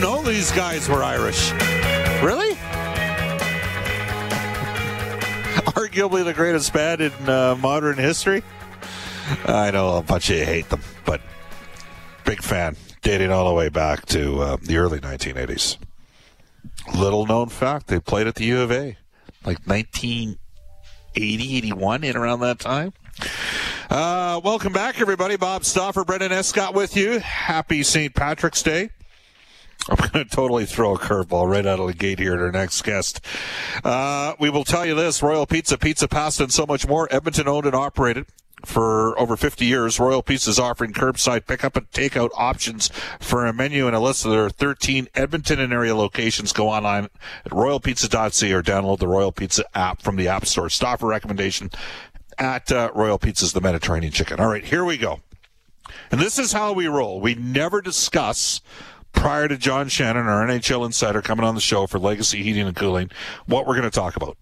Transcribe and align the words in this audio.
Didn't 0.00 0.14
know 0.14 0.22
these 0.22 0.50
guys 0.52 0.88
were 0.88 1.02
Irish. 1.02 1.50
Really? 2.22 2.54
Arguably 5.76 6.24
the 6.24 6.32
greatest 6.32 6.72
band 6.72 7.02
in 7.02 7.12
uh, 7.28 7.54
modern 7.60 7.98
history. 7.98 8.42
I 9.44 9.70
know 9.70 9.98
a 9.98 10.02
bunch 10.02 10.30
of 10.30 10.38
you 10.38 10.46
hate 10.46 10.70
them, 10.70 10.80
but 11.04 11.20
big 12.24 12.42
fan. 12.42 12.76
Dating 13.02 13.30
all 13.30 13.46
the 13.48 13.54
way 13.54 13.68
back 13.68 14.06
to 14.06 14.40
uh, 14.40 14.56
the 14.62 14.78
early 14.78 15.00
1980s. 15.00 15.76
Little 16.94 17.26
known 17.26 17.50
fact, 17.50 17.88
they 17.88 18.00
played 18.00 18.26
at 18.26 18.36
the 18.36 18.44
U 18.44 18.62
of 18.62 18.72
A, 18.72 18.96
like 19.44 19.58
1980, 19.66 21.56
81, 21.58 22.04
in 22.04 22.16
around 22.16 22.40
that 22.40 22.58
time. 22.58 22.94
Uh, 23.90 24.40
welcome 24.42 24.72
back, 24.72 24.98
everybody. 24.98 25.36
Bob 25.36 25.66
Stauffer, 25.66 26.04
Brendan 26.04 26.32
Escott 26.32 26.72
with 26.72 26.96
you. 26.96 27.18
Happy 27.18 27.82
St. 27.82 28.14
Patrick's 28.14 28.62
Day. 28.62 28.88
I'm 29.90 29.96
going 30.12 30.24
to 30.24 30.24
totally 30.24 30.66
throw 30.66 30.94
a 30.94 30.98
curveball 30.98 31.50
right 31.50 31.66
out 31.66 31.80
of 31.80 31.86
the 31.86 31.94
gate 31.94 32.18
here 32.18 32.36
to 32.36 32.42
our 32.44 32.52
next 32.52 32.82
guest. 32.82 33.24
Uh, 33.84 34.34
we 34.38 34.50
will 34.50 34.64
tell 34.64 34.86
you 34.86 34.94
this 34.94 35.22
Royal 35.22 35.46
Pizza, 35.46 35.76
Pizza 35.76 36.08
Pasta, 36.08 36.44
and 36.44 36.52
so 36.52 36.66
much 36.66 36.86
more. 36.86 37.08
Edmonton 37.10 37.48
owned 37.48 37.66
and 37.66 37.74
operated 37.74 38.26
for 38.64 39.18
over 39.18 39.36
50 39.36 39.64
years. 39.64 39.98
Royal 39.98 40.22
Pizza 40.22 40.50
is 40.50 40.58
offering 40.58 40.92
curbside 40.92 41.46
pickup 41.46 41.76
and 41.76 41.90
takeout 41.90 42.30
options 42.36 42.88
for 43.18 43.46
a 43.46 43.52
menu 43.52 43.86
and 43.86 43.96
a 43.96 44.00
list 44.00 44.24
of 44.24 44.30
their 44.30 44.50
13 44.50 45.08
Edmonton 45.14 45.58
and 45.58 45.72
area 45.72 45.94
locations. 45.94 46.52
Go 46.52 46.68
online 46.68 47.04
at 47.44 47.50
royalpizza.ca 47.50 48.52
or 48.52 48.62
download 48.62 48.98
the 48.98 49.08
Royal 49.08 49.32
Pizza 49.32 49.64
app 49.74 50.02
from 50.02 50.16
the 50.16 50.28
App 50.28 50.46
Store. 50.46 50.68
Stop 50.68 51.02
a 51.02 51.06
recommendation 51.06 51.70
at 52.38 52.70
uh, 52.70 52.90
Royal 52.94 53.18
Pizza's 53.18 53.52
The 53.52 53.60
Mediterranean 53.60 54.12
Chicken. 54.12 54.40
All 54.40 54.48
right, 54.48 54.64
here 54.64 54.84
we 54.84 54.96
go. 54.96 55.20
And 56.10 56.20
this 56.20 56.38
is 56.38 56.52
how 56.52 56.72
we 56.72 56.86
roll. 56.86 57.20
We 57.20 57.34
never 57.34 57.80
discuss 57.80 58.60
prior 59.20 59.46
to 59.46 59.58
John 59.58 59.88
Shannon, 59.88 60.26
our 60.26 60.46
NHL 60.46 60.86
insider, 60.86 61.20
coming 61.20 61.44
on 61.44 61.54
the 61.54 61.60
show 61.60 61.86
for 61.86 61.98
Legacy 61.98 62.42
Heating 62.42 62.66
and 62.66 62.74
Cooling, 62.74 63.10
what 63.44 63.66
we're 63.66 63.74
going 63.74 63.82
to 63.82 63.90
talk 63.90 64.16
about. 64.16 64.38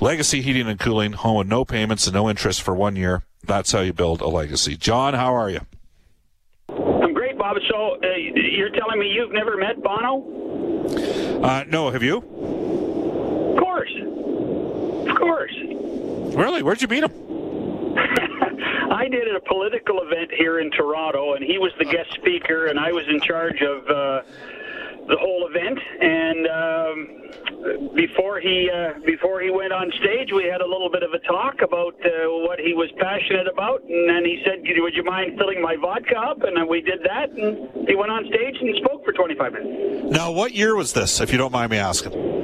Legacy 0.00 0.40
Heating 0.40 0.68
and 0.68 0.78
Cooling, 0.78 1.12
home 1.14 1.38
with 1.38 1.48
no 1.48 1.64
payments 1.64 2.06
and 2.06 2.14
no 2.14 2.30
interest 2.30 2.62
for 2.62 2.76
one 2.76 2.94
year. 2.94 3.24
That's 3.44 3.72
how 3.72 3.80
you 3.80 3.92
build 3.92 4.20
a 4.20 4.28
legacy. 4.28 4.76
John, 4.76 5.14
how 5.14 5.34
are 5.34 5.50
you? 5.50 5.60
I'm 6.68 7.12
great, 7.12 7.36
Bob. 7.36 7.56
So 7.68 7.96
uh, 7.96 8.06
you're 8.16 8.70
telling 8.70 9.00
me 9.00 9.08
you've 9.08 9.32
never 9.32 9.56
met 9.56 9.82
Bono? 9.82 11.42
Uh, 11.42 11.64
no, 11.66 11.90
have 11.90 12.04
you? 12.04 12.18
Of 12.18 13.58
course. 13.58 13.92
Of 15.08 15.16
course. 15.16 15.54
Really? 16.36 16.62
Where'd 16.62 16.80
you 16.80 16.88
meet 16.88 17.02
him? 17.02 17.31
I 18.92 19.08
did 19.08 19.34
a 19.34 19.40
political 19.40 20.02
event 20.02 20.30
here 20.36 20.60
in 20.60 20.70
Toronto, 20.70 21.32
and 21.32 21.42
he 21.42 21.56
was 21.56 21.72
the 21.78 21.86
guest 21.86 22.12
speaker, 22.12 22.66
and 22.66 22.78
I 22.78 22.92
was 22.92 23.08
in 23.08 23.20
charge 23.20 23.62
of 23.62 23.88
uh, 23.88 24.22
the 25.08 25.16
whole 25.16 25.48
event. 25.48 25.78
And 26.00 26.46
um, 26.46 27.94
before 27.94 28.38
he 28.38 28.68
uh, 28.68 29.00
before 29.06 29.40
he 29.40 29.50
went 29.50 29.72
on 29.72 29.90
stage, 29.98 30.32
we 30.32 30.44
had 30.44 30.60
a 30.60 30.66
little 30.66 30.90
bit 30.90 31.02
of 31.02 31.14
a 31.14 31.20
talk 31.20 31.62
about 31.62 31.94
uh, 32.04 32.28
what 32.44 32.60
he 32.60 32.74
was 32.74 32.90
passionate 32.98 33.48
about, 33.48 33.82
and 33.82 34.10
then 34.10 34.26
he 34.26 34.42
said, 34.44 34.60
"Would 34.62 34.94
you 34.94 35.04
mind 35.04 35.38
filling 35.38 35.62
my 35.62 35.76
vodka 35.76 36.18
up?" 36.18 36.42
And 36.42 36.68
we 36.68 36.82
did 36.82 37.00
that, 37.04 37.30
and 37.30 37.88
he 37.88 37.94
went 37.94 38.10
on 38.10 38.26
stage 38.26 38.56
and 38.60 38.76
spoke 38.76 39.06
for 39.06 39.12
25 39.12 39.52
minutes. 39.54 40.12
Now, 40.12 40.30
what 40.32 40.52
year 40.52 40.76
was 40.76 40.92
this, 40.92 41.20
if 41.20 41.32
you 41.32 41.38
don't 41.38 41.52
mind 41.52 41.70
me 41.70 41.78
asking? 41.78 42.41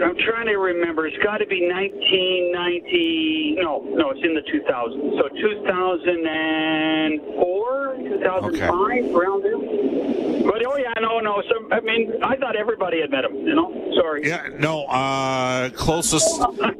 I, 0.00 0.04
I'm 0.04 0.16
trying 0.18 0.46
to 0.46 0.56
remember. 0.56 1.06
It's 1.06 1.16
got 1.22 1.38
to 1.38 1.46
be 1.46 1.66
1990. 1.68 3.56
No, 3.60 3.82
no, 3.94 4.10
it's 4.10 4.20
in 4.22 4.34
the 4.34 4.42
2000s. 4.42 5.18
So 5.18 5.28
2004, 5.28 7.96
2005, 7.96 9.14
around 9.14 9.42
there. 9.42 9.58
But 10.44 10.62
oh 10.66 10.76
yeah, 10.76 10.92
no, 11.00 11.20
no. 11.20 11.42
So 11.48 11.68
I 11.72 11.80
mean, 11.80 12.22
I 12.22 12.36
thought 12.36 12.54
everybody 12.54 13.00
had 13.00 13.10
met 13.10 13.24
him. 13.24 13.34
You 13.46 13.54
know, 13.54 13.72
sorry. 13.96 14.28
Yeah, 14.28 14.46
no. 14.58 14.84
Uh, 14.84 15.70
closest, 15.70 16.28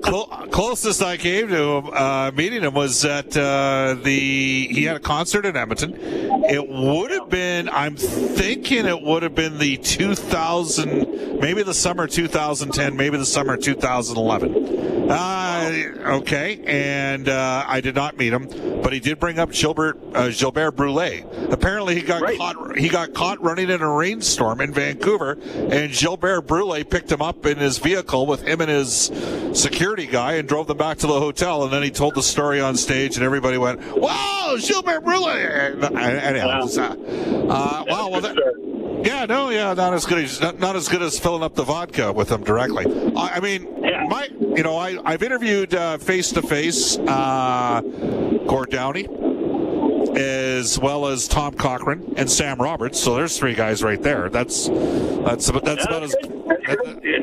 clo- 0.02 0.26
closest 0.50 1.02
I 1.02 1.16
came 1.16 1.48
to 1.48 1.78
him, 1.78 1.86
uh, 1.91 2.31
meeting 2.32 2.60
him 2.62 2.75
was 2.75 3.02
at 3.06 3.34
uh, 3.36 3.94
the. 4.02 4.69
He 4.69 4.84
had 4.84 4.96
a 4.96 5.00
concert 5.00 5.46
in 5.46 5.56
Edmonton. 5.56 5.96
It 5.98 6.69
would 6.69 7.10
have 7.10 7.31
been. 7.31 7.70
I'm 7.70 7.96
thinking 7.96 8.84
it 8.84 9.00
would 9.00 9.22
have 9.22 9.34
been 9.34 9.56
the 9.58 9.78
2000, 9.78 11.33
maybe 11.44 11.62
the 11.62 11.75
summer 11.75 12.06
2010, 12.06 12.97
maybe 12.97 13.19
the 13.19 13.27
summer 13.27 13.55
2011. 13.59 15.10
Uh, 15.10 15.93
okay, 16.21 16.62
and 16.65 17.28
uh, 17.28 17.62
I 17.69 17.82
did 17.82 17.94
not 17.94 18.16
meet 18.16 18.32
him, 18.32 18.49
but 18.82 18.94
he 18.94 19.00
did 19.00 19.21
bring 19.21 19.38
up 19.38 19.53
Gilbert 19.53 19.99
uh, 20.15 20.31
Gilbert 20.31 20.71
Brule. 20.71 21.21
Apparently, 21.53 21.94
he 21.97 22.00
got 22.00 22.22
Right. 22.22 22.38
caught. 22.38 22.78
He 22.78 22.88
got 22.88 23.12
caught 23.12 23.43
running 23.43 23.69
in 23.69 23.82
a 23.82 23.93
rainstorm 23.93 24.62
in 24.62 24.72
Vancouver, 24.72 25.37
and 25.71 25.93
Gilbert 25.93 26.47
Brule 26.47 26.82
picked 26.84 27.12
him 27.12 27.21
up 27.21 27.44
in 27.44 27.59
his 27.59 27.76
vehicle 27.76 28.25
with 28.25 28.41
him 28.49 28.62
and 28.62 28.70
his 28.70 29.11
security 29.52 30.06
guy 30.06 30.35
and 30.35 30.49
drove 30.49 30.69
them 30.69 30.79
back 30.79 30.97
to 30.99 31.06
the 31.06 31.20
hotel. 31.20 31.64
And 31.64 31.70
then 31.73 31.82
he 31.82 31.90
told 31.90 32.14
the 32.14 32.23
story 32.23 32.62
on 32.62 32.75
stage, 32.79 33.17
and 33.17 33.25
everybody 33.26 33.58
went, 33.58 33.81
"Wow, 33.99 34.56
Gilbert 34.58 35.05
Brule!" 35.05 35.29
And, 35.29 35.85
anyhow, 35.99 36.61
Wow. 36.64 36.69
uh, 36.79 36.81
uh, 36.81 37.85
wow, 37.87 38.08
well, 38.08 38.20
that, 38.23 38.37
yeah, 39.05 39.26
no, 39.26 39.50
yeah, 39.50 39.75
not 39.75 39.93
as 39.93 40.06
good 40.06 40.25
as 40.25 40.40
not, 40.40 40.58
not 40.58 40.76
as 40.76 40.88
good 40.88 41.02
as 41.02 41.19
filling 41.34 41.44
up 41.44 41.54
the 41.56 41.64
vodka 41.64 42.12
with 42.12 42.28
them 42.28 42.44
directly. 42.44 42.84
I, 43.16 43.36
I 43.36 43.40
mean, 43.40 43.66
Yeah. 43.82 44.04
my, 44.08 44.28
you 44.56 44.62
know, 44.62 44.76
I 44.76 44.96
I've 45.04 45.22
interviewed 45.25 45.72
face 46.00 46.31
to 46.32 46.42
face 46.42 46.96
Gord 46.96 48.70
Downie 48.70 49.08
as 50.16 50.78
well 50.78 51.06
as 51.08 51.26
Tom 51.26 51.54
Cochrane 51.54 52.14
and 52.16 52.31
Sam 52.31 52.58
Roberts. 52.58 53.00
So 53.00 53.16
there's 53.16 53.36
three 53.36 53.54
guys 53.54 53.82
right 53.82 54.00
there. 54.00 54.31
That's 54.31 54.69
that's 54.69 55.48
about, 55.48 55.64
that's 55.64 55.84
about 55.84 56.04
as. 56.04 56.14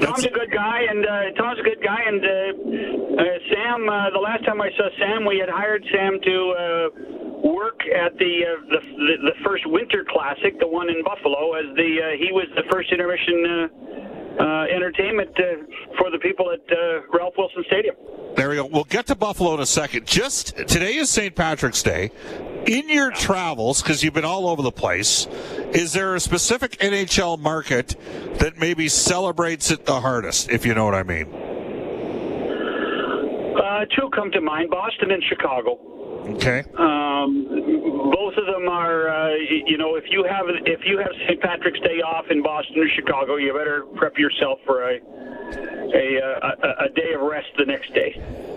Tom's 0.02 0.26
a 0.26 0.30
good 0.30 0.52
guy, 0.52 0.82
and 0.90 1.06
uh, 1.06 1.32
Tom's 1.42 1.60
a 1.60 1.64
good 1.64 1.82
guy, 1.82 2.02
and 2.06 2.22
uh, 2.26 3.22
uh, 3.22 3.26
Sam. 3.50 3.88
Uh, 3.88 4.10
the 4.10 4.20
last 4.20 4.44
time 4.46 4.60
I 4.62 4.70
saw 4.76 4.90
Sam, 5.00 5.26
we 5.26 5.38
had 5.40 5.48
hired 5.50 5.86
Sam 5.94 6.20
to 6.22 6.36
uh, 6.60 6.90
work 7.44 7.82
at 7.88 8.18
the, 8.18 8.46
uh, 8.46 8.62
the 8.70 8.80
the 8.80 9.16
the 9.32 9.36
first 9.44 9.64
Winter 9.66 10.06
Classic, 10.10 10.60
the 10.60 10.68
one 10.68 10.90
in 10.90 11.04
Buffalo, 11.04 11.54
as 11.54 11.66
the 11.76 11.92
uh, 12.02 12.18
he 12.18 12.32
was 12.32 12.48
the 12.56 12.64
first 12.72 12.92
intermission 12.92 13.46
uh, 13.46 13.92
uh, 14.40 14.64
entertainment 14.74 15.30
uh, 15.38 15.44
for 15.98 16.10
the 16.10 16.20
people 16.20 16.52
at 16.52 16.62
uh, 16.72 17.02
Ralph 17.14 17.34
Wilson 17.38 17.64
Stadium. 17.68 17.96
There 18.36 18.50
we 18.50 18.56
go. 18.56 18.66
We'll 18.66 18.86
get 18.86 19.08
to 19.08 19.16
Buffalo 19.16 19.54
in 19.56 19.60
a 19.60 19.66
second. 19.66 20.08
Just 20.08 20.56
today 20.56 20.96
is 20.96 21.10
St. 21.10 21.36
Patrick's 21.36 21.84
Day. 21.84 22.12
In 22.66 22.90
your 22.90 23.12
travels, 23.12 23.82
because 23.82 24.04
you've 24.04 24.14
been 24.14 24.24
all 24.26 24.48
over 24.48 24.62
the 24.62 24.72
place, 24.72 25.28
is 25.74 25.94
there 25.94 26.16
a 26.16 26.20
specific 26.20 26.78
NHL 26.78 27.40
market 27.40 27.96
that 28.38 28.58
maybe 28.58 28.88
celebrates 28.88 29.72
it 29.72 29.86
the 29.86 30.00
hardest, 30.00 30.50
if 30.50 30.66
you 30.66 30.76
know 30.76 30.86
what 30.86 30.94
I 30.94 31.04
mean? 31.04 31.26
Uh, 33.58 33.86
two 33.98 34.10
come 34.16 34.32
to 34.32 34.42
mind: 34.42 34.70
Boston 34.70 35.12
and 35.12 35.24
Chicago. 35.24 36.01
Okay. 36.30 36.64
Um, 36.78 37.48
both 38.32 38.48
of 38.48 38.54
them 38.54 38.68
are, 38.68 39.10
uh, 39.10 39.36
you 39.36 39.78
know, 39.78 39.96
if 39.96 40.06
you 40.10 40.24
have 40.24 40.46
if 40.66 40.86
you 40.86 40.98
have 40.98 41.12
St. 41.28 41.42
Patrick's 41.42 41.80
Day 41.80 42.02
off 42.02 42.26
in 42.30 42.42
Boston 42.42 42.80
or 42.80 42.90
Chicago, 42.96 43.36
you 43.36 43.54
better 43.54 43.84
prep 43.96 44.18
yourself 44.18 44.60
for 44.66 44.84
a 44.90 45.00
a, 45.94 46.20
a, 46.24 46.86
a 46.86 46.90
day 46.90 47.14
of 47.14 47.22
rest 47.22 47.48
the 47.58 47.66
next 47.66 47.94
day 47.94 48.16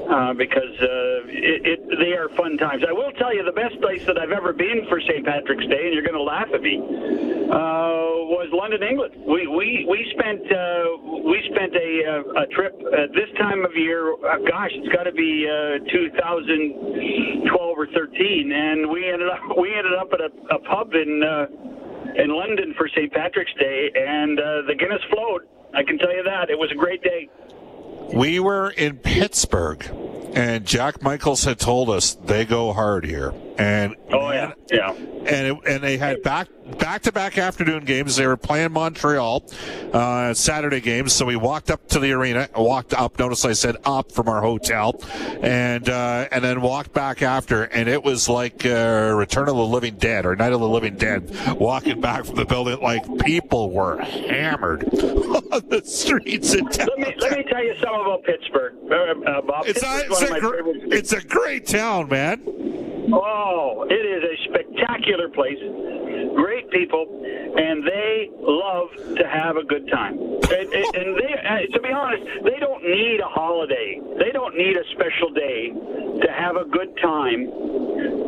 uh, 0.09 0.33
because 0.35 0.75
uh, 0.81 1.27
it, 1.27 1.67
it, 1.67 1.99
they 1.99 2.13
are 2.13 2.29
fun 2.37 2.57
times. 2.59 2.85
I 2.87 2.93
will 2.93 3.13
tell 3.13 3.35
you 3.35 3.45
the 3.45 3.53
best 3.53 3.81
place 3.81 4.05
that 4.07 4.19
I've 4.19 4.31
ever 4.31 4.53
been 4.53 4.87
for 4.89 5.01
St. 5.01 5.25
Patrick's 5.25 5.67
Day, 5.67 5.87
and 5.87 5.95
you're 5.95 6.07
going 6.07 6.15
to 6.15 6.23
laugh 6.23 6.49
at 6.53 6.63
me, 6.63 6.79
uh, 6.79 8.15
was 8.31 8.49
London, 8.53 8.83
England. 8.83 9.15
We 9.27 9.47
we 9.47 9.87
we 9.89 10.07
spent 10.17 10.45
uh, 10.53 10.85
we 11.25 11.43
spent 11.51 11.75
a 11.75 12.23
a 12.43 12.47
trip 12.49 12.75
at 12.93 13.13
this 13.13 13.31
time 13.39 13.65
of 13.65 13.75
year. 13.75 14.13
Uh, 14.13 14.39
gosh, 14.49 14.71
it's 14.75 14.93
got 14.95 15.05
to 15.05 15.13
be 15.13 15.49
uh, 15.49 15.85
2012 15.91 17.79
or 17.79 17.87
13, 17.89 18.53
and 18.53 18.91
we 18.91 19.11
ended 19.11 19.29
up 19.29 19.41
we 19.65 19.75
ended 19.75 19.95
up 19.95 20.13
at 20.13 20.21
a, 20.21 20.55
a 20.55 20.59
pub 20.61 20.93
in. 20.93 21.23
Uh, 21.25 21.47
in 22.17 22.29
London 22.29 22.75
for 22.77 22.89
St. 22.89 23.13
Patrick's 23.13 23.53
Day, 23.59 23.91
and 23.95 24.39
uh, 24.39 24.63
the 24.69 24.75
Guinness 24.75 25.03
flowed. 25.11 25.49
I 25.75 25.83
can 25.83 25.99
tell 25.99 26.15
you 26.15 26.23
that. 26.23 26.51
It 26.51 26.59
was 26.59 26.71
a 26.71 26.75
great 26.75 27.03
day. 27.03 27.29
We 28.13 28.39
were 28.39 28.71
in 28.71 28.99
Pittsburgh, 28.99 29.85
and 30.35 30.65
Jack 30.65 31.03
Michaels 31.03 31.45
had 31.45 31.59
told 31.59 31.91
us 31.91 32.15
they 32.15 32.45
go 32.45 32.73
hard 32.73 33.05
here. 33.05 33.33
And 33.57 33.95
oh 34.11 34.33
yeah, 34.33 34.53
yeah. 34.71 34.93
And 34.93 35.29
it, 35.29 35.59
and 35.67 35.83
they 35.83 35.97
had 35.97 36.23
back 36.23 36.49
back 36.79 37.03
to 37.03 37.13
back 37.13 37.39
afternoon 37.39 37.85
games. 37.85 38.17
They 38.17 38.27
were 38.27 38.37
playing 38.37 38.73
Montreal 38.73 39.45
uh, 39.93 40.35
Saturday 40.35 40.81
games. 40.81 41.13
So 41.13 41.27
we 41.27 41.37
walked 41.37 41.71
up 41.71 41.87
to 41.89 42.01
the 42.01 42.13
arena, 42.13 42.49
walked 42.57 42.95
up. 42.95 43.19
Notice 43.19 43.45
I 43.45 43.53
said 43.53 43.77
up 43.85 44.11
from 44.11 44.29
our 44.29 44.41
hotel, 44.41 45.01
and 45.41 45.89
uh, 45.89 46.29
and 46.33 46.43
then 46.43 46.63
walked 46.63 46.93
back 46.93 47.23
after. 47.23 47.65
And 47.65 47.89
it 47.89 48.03
was 48.03 48.29
like 48.29 48.67
uh, 48.67 49.13
Return 49.17 49.49
of 49.49 49.57
the 49.57 49.67
Living 49.67 49.97
Dead 49.97 50.27
or 50.27 50.35
Night 50.35 50.53
of 50.53 50.61
the 50.61 50.69
Living 50.69 50.97
Dead. 50.97 51.31
Walking 51.59 52.01
back 52.01 52.25
from 52.25 52.37
the 52.37 52.45
building, 52.45 52.81
like 52.81 53.05
people 53.21 53.71
were 53.71 53.99
hammered 53.99 54.85
on 54.95 55.69
the 55.69 55.83
streets 55.85 56.55
in 56.55 56.67
town. 56.69 56.89
Let 56.97 57.09
me 57.09 57.15
let 57.21 57.39
me 57.39 57.45
tell 57.45 57.63
you 57.63 57.75
something 57.75 58.01
about 58.01 58.25
Pittsburgh, 58.25 58.75
uh, 58.91 59.31
uh, 59.31 59.43
Bob. 59.43 59.67
It's, 59.67 59.83
a, 59.83 60.07
it's, 60.07 60.23
a 60.23 60.41
gr- 60.41 60.95
it's 60.95 61.13
a 61.13 61.23
great 61.23 61.67
town, 61.67 62.09
man. 62.09 62.43
Oh, 63.13 63.87
it 63.91 64.07
spectacular 64.95 65.29
place. 65.29 65.59
Great 66.35 66.71
people, 66.71 67.07
and 67.57 67.87
they 67.87 68.31
love 68.41 68.91
to 69.17 69.29
have 69.29 69.57
a 69.57 69.65
good 69.65 69.89
time. 69.89 70.19
And, 70.19 70.73
and 70.73 71.17
they, 71.17 71.35
uh, 71.35 71.73
to 71.73 71.81
be 71.81 71.91
honest, 71.91 72.25
they 72.45 72.59
don't 72.59 72.83
need 72.83 73.21
a 73.21 73.29
holiday. 73.29 74.01
They 74.19 74.31
don't 74.33 74.57
need 74.57 74.77
a 74.77 74.85
special 74.93 75.31
day 75.31 75.71
to 75.71 76.33
have 76.33 76.57
a 76.57 76.65
good 76.65 76.97
time 77.01 77.49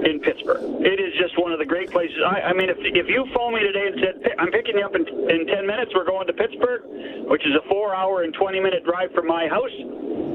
in 0.05 0.21
Pittsburgh. 0.23 0.63
It 0.85 1.01
is 1.01 1.15
just 1.19 1.39
one 1.39 1.53
of 1.53 1.59
the 1.59 1.67
great 1.67 1.91
places. 1.91 2.17
I, 2.25 2.41
I 2.41 2.53
mean, 2.53 2.71
if, 2.71 2.79
if 2.79 3.09
you 3.09 3.27
phone 3.35 3.55
me 3.55 3.61
today 3.61 3.87
and 3.93 4.01
said, 4.01 4.35
I'm 4.39 4.51
picking 4.51 4.79
you 4.79 4.85
up 4.85 4.95
in, 4.95 5.07
in 5.07 5.47
10 5.47 5.67
minutes, 5.67 5.93
we're 5.95 6.07
going 6.07 6.27
to 6.27 6.33
Pittsburgh, 6.33 6.83
which 7.29 7.45
is 7.45 7.53
a 7.55 7.69
four 7.69 7.95
hour 7.95 8.23
and 8.23 8.33
20 8.35 8.61
minute 8.61 8.85
drive 8.85 9.13
from 9.13 9.27
my 9.27 9.49
house, 9.49 9.75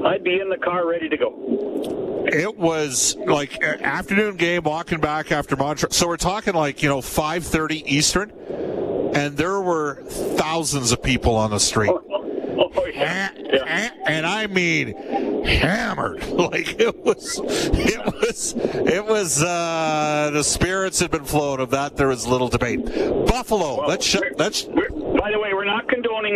I'd 0.04 0.24
be 0.24 0.40
in 0.40 0.48
the 0.48 0.58
car 0.58 0.86
ready 0.86 1.08
to 1.08 1.16
go. 1.16 2.12
It 2.26 2.56
was 2.56 3.16
like 3.16 3.62
afternoon 3.62 4.36
game, 4.36 4.62
walking 4.62 5.00
back 5.00 5.32
after 5.32 5.56
Montreal. 5.56 5.90
So 5.90 6.06
we're 6.06 6.16
talking 6.22 6.54
like 6.54 6.82
you 6.82 6.88
know 6.88 7.00
5:30 7.00 7.82
Eastern, 7.86 8.30
and 9.14 9.36
there 9.36 9.60
were 9.60 10.02
thousands 10.04 10.92
of 10.92 11.02
people 11.02 11.34
on 11.34 11.50
the 11.50 11.58
street. 11.60 11.90
Oh, 11.90 12.86
yeah. 12.94 13.30
yeah. 13.36 13.90
And 14.06 14.24
I 14.24 14.46
mean 14.46 14.94
hammered. 15.44 16.22
Like 16.42 16.80
it 16.80 17.04
was, 17.04 17.40
it 17.42 18.04
was, 18.04 18.54
it 18.56 19.04
was. 19.06 19.42
Uh, 19.42 20.30
the 20.32 20.42
spirits 20.42 20.98
had 21.00 21.10
been 21.10 21.24
flown. 21.24 21.60
Of 21.60 21.70
that, 21.70 21.96
there 21.96 22.08
was 22.08 22.26
little 22.26 22.48
debate. 22.48 22.84
Buffalo. 22.84 23.78
Well, 23.78 23.88
let's. 23.88 24.04
Sh- 24.04 24.16
let's. 24.36 24.62
By 24.64 24.70
the 24.72 24.76
way, 24.80 24.86
we're 24.90 25.01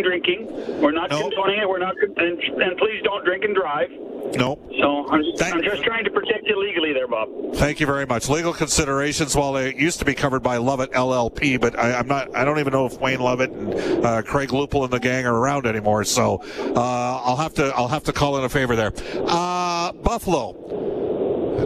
condoning 0.03 0.47
drinking. 0.47 0.81
We're 0.81 0.91
not 0.91 1.09
nope. 1.09 1.33
condoning 1.33 1.61
it. 1.61 1.69
We're 1.69 1.79
not. 1.79 1.95
And, 2.01 2.39
and 2.39 2.77
please 2.77 3.01
don't 3.03 3.23
drink 3.25 3.43
and 3.43 3.55
drive. 3.55 3.89
Nope. 4.35 4.71
So 4.79 5.07
I'm 5.07 5.23
just, 5.23 5.41
I'm 5.41 5.63
just 5.63 5.83
trying 5.83 6.03
to 6.03 6.11
protect 6.11 6.47
you 6.47 6.59
legally 6.59 6.93
there, 6.93 7.07
Bob. 7.07 7.29
Thank 7.55 7.79
you 7.79 7.85
very 7.85 8.05
much. 8.05 8.29
Legal 8.29 8.53
considerations, 8.53 9.35
while 9.35 9.53
they 9.53 9.73
used 9.75 9.99
to 9.99 10.05
be 10.05 10.13
covered 10.13 10.41
by 10.41 10.57
Lovett 10.57 10.91
LLP, 10.91 11.59
but 11.59 11.77
I, 11.79 11.91
am 11.91 12.07
not. 12.07 12.35
I 12.35 12.43
don't 12.43 12.59
even 12.59 12.73
know 12.73 12.85
if 12.85 12.99
Wayne 12.99 13.19
Lovett 13.19 13.51
and 13.51 14.05
uh, 14.05 14.21
Craig 14.23 14.49
Lupul 14.49 14.83
and 14.83 14.91
the 14.91 14.99
gang 14.99 15.25
are 15.25 15.35
around 15.35 15.65
anymore. 15.65 16.03
So 16.03 16.41
uh, 16.57 17.21
I'll 17.23 17.37
have 17.37 17.53
to. 17.55 17.67
I'll 17.75 17.87
have 17.87 18.03
to 18.03 18.13
call 18.13 18.37
in 18.37 18.43
a 18.43 18.49
favor 18.49 18.75
there. 18.75 18.91
Uh, 19.25 19.93
Buffalo. 19.93 21.06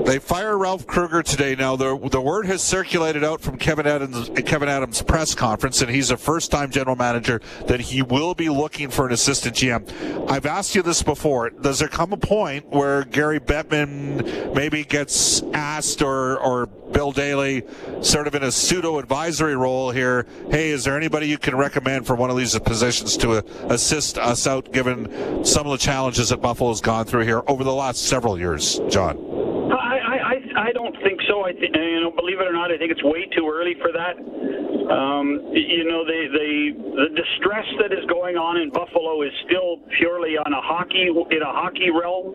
They 0.05 0.19
fire 0.19 0.57
Ralph 0.57 0.87
Krueger 0.87 1.21
today. 1.21 1.55
Now 1.55 1.75
the 1.75 1.97
the 2.09 2.21
word 2.21 2.45
has 2.47 2.61
circulated 2.61 3.23
out 3.23 3.39
from 3.39 3.57
Kevyn 3.57 3.85
Adams 3.85 4.29
Kevyn 4.29 4.67
Adams 4.67 5.01
press 5.01 5.35
conference, 5.35 5.81
and 5.81 5.91
he's 5.91 6.11
a 6.11 6.17
first 6.17 6.49
time 6.49 6.71
general 6.71 6.95
manager 6.95 7.39
that 7.67 7.79
he 7.79 8.01
will 8.01 8.33
be 8.33 8.49
looking 8.49 8.89
for 8.89 9.05
an 9.05 9.13
assistant 9.13 9.55
GM. 9.55 10.29
I've 10.29 10.45
asked 10.45 10.75
you 10.75 10.81
this 10.81 11.03
before. 11.03 11.49
Does 11.49 11.79
there 11.79 11.87
come 11.87 12.13
a 12.13 12.17
point 12.17 12.67
where 12.69 13.03
Gary 13.03 13.39
Bettman 13.39 14.55
maybe 14.55 14.83
gets 14.83 15.43
asked 15.53 16.01
or 16.01 16.39
or 16.39 16.65
Bill 16.65 17.11
Daly 17.11 17.63
sort 18.01 18.27
of 18.27 18.35
in 18.35 18.43
a 18.43 18.51
pseudo 18.51 18.97
advisory 18.97 19.55
role 19.55 19.91
here? 19.91 20.25
Hey, 20.49 20.71
is 20.71 20.83
there 20.83 20.97
anybody 20.97 21.27
you 21.27 21.37
can 21.37 21.55
recommend 21.55 22.07
for 22.07 22.15
one 22.15 22.29
of 22.29 22.37
these 22.37 22.57
positions 22.59 23.15
to 23.17 23.33
uh, 23.33 23.41
assist 23.69 24.17
us 24.17 24.47
out, 24.47 24.73
given 24.73 25.45
some 25.45 25.67
of 25.67 25.71
the 25.71 25.77
challenges 25.77 26.29
that 26.29 26.41
Buffalo's 26.41 26.81
gone 26.81 27.05
through 27.05 27.23
here 27.23 27.43
over 27.47 27.63
the 27.63 27.73
last 27.73 28.07
several 28.07 28.37
years, 28.37 28.79
John? 28.89 29.41
I 30.55 30.71
don't 30.73 30.95
think 31.03 31.19
so. 31.27 31.40
I 31.51 31.59
think 31.59 31.75
you 31.75 31.99
know, 31.99 32.11
believe 32.11 32.39
it 32.39 32.47
or 32.47 32.53
not, 32.53 32.71
I 32.71 32.77
think 32.77 32.91
it's 32.91 33.03
way 33.03 33.27
too 33.35 33.51
early 33.51 33.75
for 33.83 33.91
that. 33.91 34.15
Um, 34.15 35.51
you 35.51 35.83
know, 35.83 36.07
the, 36.07 36.21
the 36.31 36.49
the 36.95 37.07
distress 37.11 37.67
that 37.83 37.91
is 37.91 38.03
going 38.07 38.35
on 38.35 38.55
in 38.55 38.71
Buffalo 38.71 39.21
is 39.21 39.31
still 39.47 39.83
purely 39.99 40.39
on 40.39 40.51
a 40.51 40.61
hockey 40.63 41.11
in 41.11 41.41
a 41.43 41.51
hockey 41.51 41.91
realm. 41.91 42.31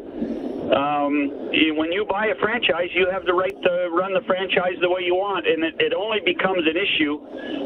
Um, 0.66 1.48
when 1.78 1.92
you 1.92 2.04
buy 2.04 2.26
a 2.26 2.36
franchise, 2.42 2.90
you 2.92 3.08
have 3.08 3.24
the 3.24 3.32
right 3.32 3.54
to 3.54 3.88
run 3.92 4.12
the 4.12 4.24
franchise 4.26 4.76
the 4.82 4.90
way 4.90 5.00
you 5.06 5.14
want, 5.14 5.46
and 5.46 5.62
it, 5.62 5.78
it 5.78 5.92
only 5.94 6.20
becomes 6.26 6.66
an 6.66 6.76
issue 6.76 7.16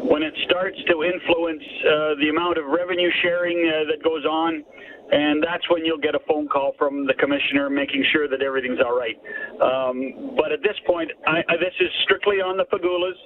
when 0.06 0.22
it 0.22 0.34
starts 0.44 0.76
to 0.86 1.02
influence 1.02 1.64
uh, 1.82 2.14
the 2.20 2.28
amount 2.28 2.58
of 2.58 2.66
revenue 2.66 3.10
sharing 3.22 3.56
uh, 3.56 3.88
that 3.90 4.04
goes 4.04 4.26
on 4.26 4.62
and 5.12 5.42
that's 5.42 5.68
when 5.70 5.84
you'll 5.84 5.98
get 5.98 6.14
a 6.14 6.20
phone 6.28 6.48
call 6.48 6.72
from 6.78 7.06
the 7.06 7.14
commissioner 7.14 7.68
making 7.68 8.04
sure 8.12 8.28
that 8.28 8.42
everything's 8.42 8.80
all 8.80 8.96
right. 8.96 9.18
Um, 9.60 10.36
but 10.36 10.52
at 10.52 10.62
this 10.62 10.76
point, 10.86 11.10
I, 11.26 11.42
I, 11.48 11.56
this 11.56 11.74
is 11.80 11.90
strictly 12.04 12.36
on 12.36 12.56
the 12.56 12.64
Pegulas, 12.64 13.18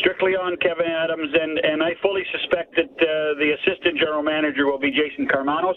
strictly 0.00 0.32
on 0.36 0.56
Kevyn 0.56 0.88
Adams, 0.88 1.28
and, 1.32 1.58
and 1.58 1.82
I 1.82 1.92
fully 2.00 2.24
suspect 2.32 2.76
that 2.76 2.90
uh, 2.96 3.38
the 3.38 3.56
assistant 3.60 3.98
general 3.98 4.22
manager 4.22 4.66
will 4.66 4.78
be 4.78 4.90
Jason 4.90 5.28
Karmanos, 5.28 5.76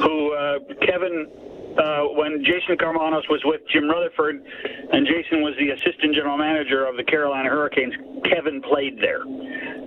who 0.00 0.32
uh, 0.34 0.58
Kevyn 0.86 1.26
uh, 1.78 2.02
when 2.14 2.44
Jason 2.44 2.76
Karmanos 2.76 3.28
was 3.30 3.40
with 3.44 3.60
Jim 3.70 3.88
Rutherford, 3.88 4.42
and 4.92 5.06
Jason 5.06 5.42
was 5.42 5.54
the 5.58 5.70
assistant 5.70 6.14
general 6.14 6.36
manager 6.36 6.86
of 6.86 6.96
the 6.96 7.04
Carolina 7.04 7.48
Hurricanes. 7.48 7.94
Kevyn 8.24 8.62
played 8.64 8.98
there, 8.98 9.22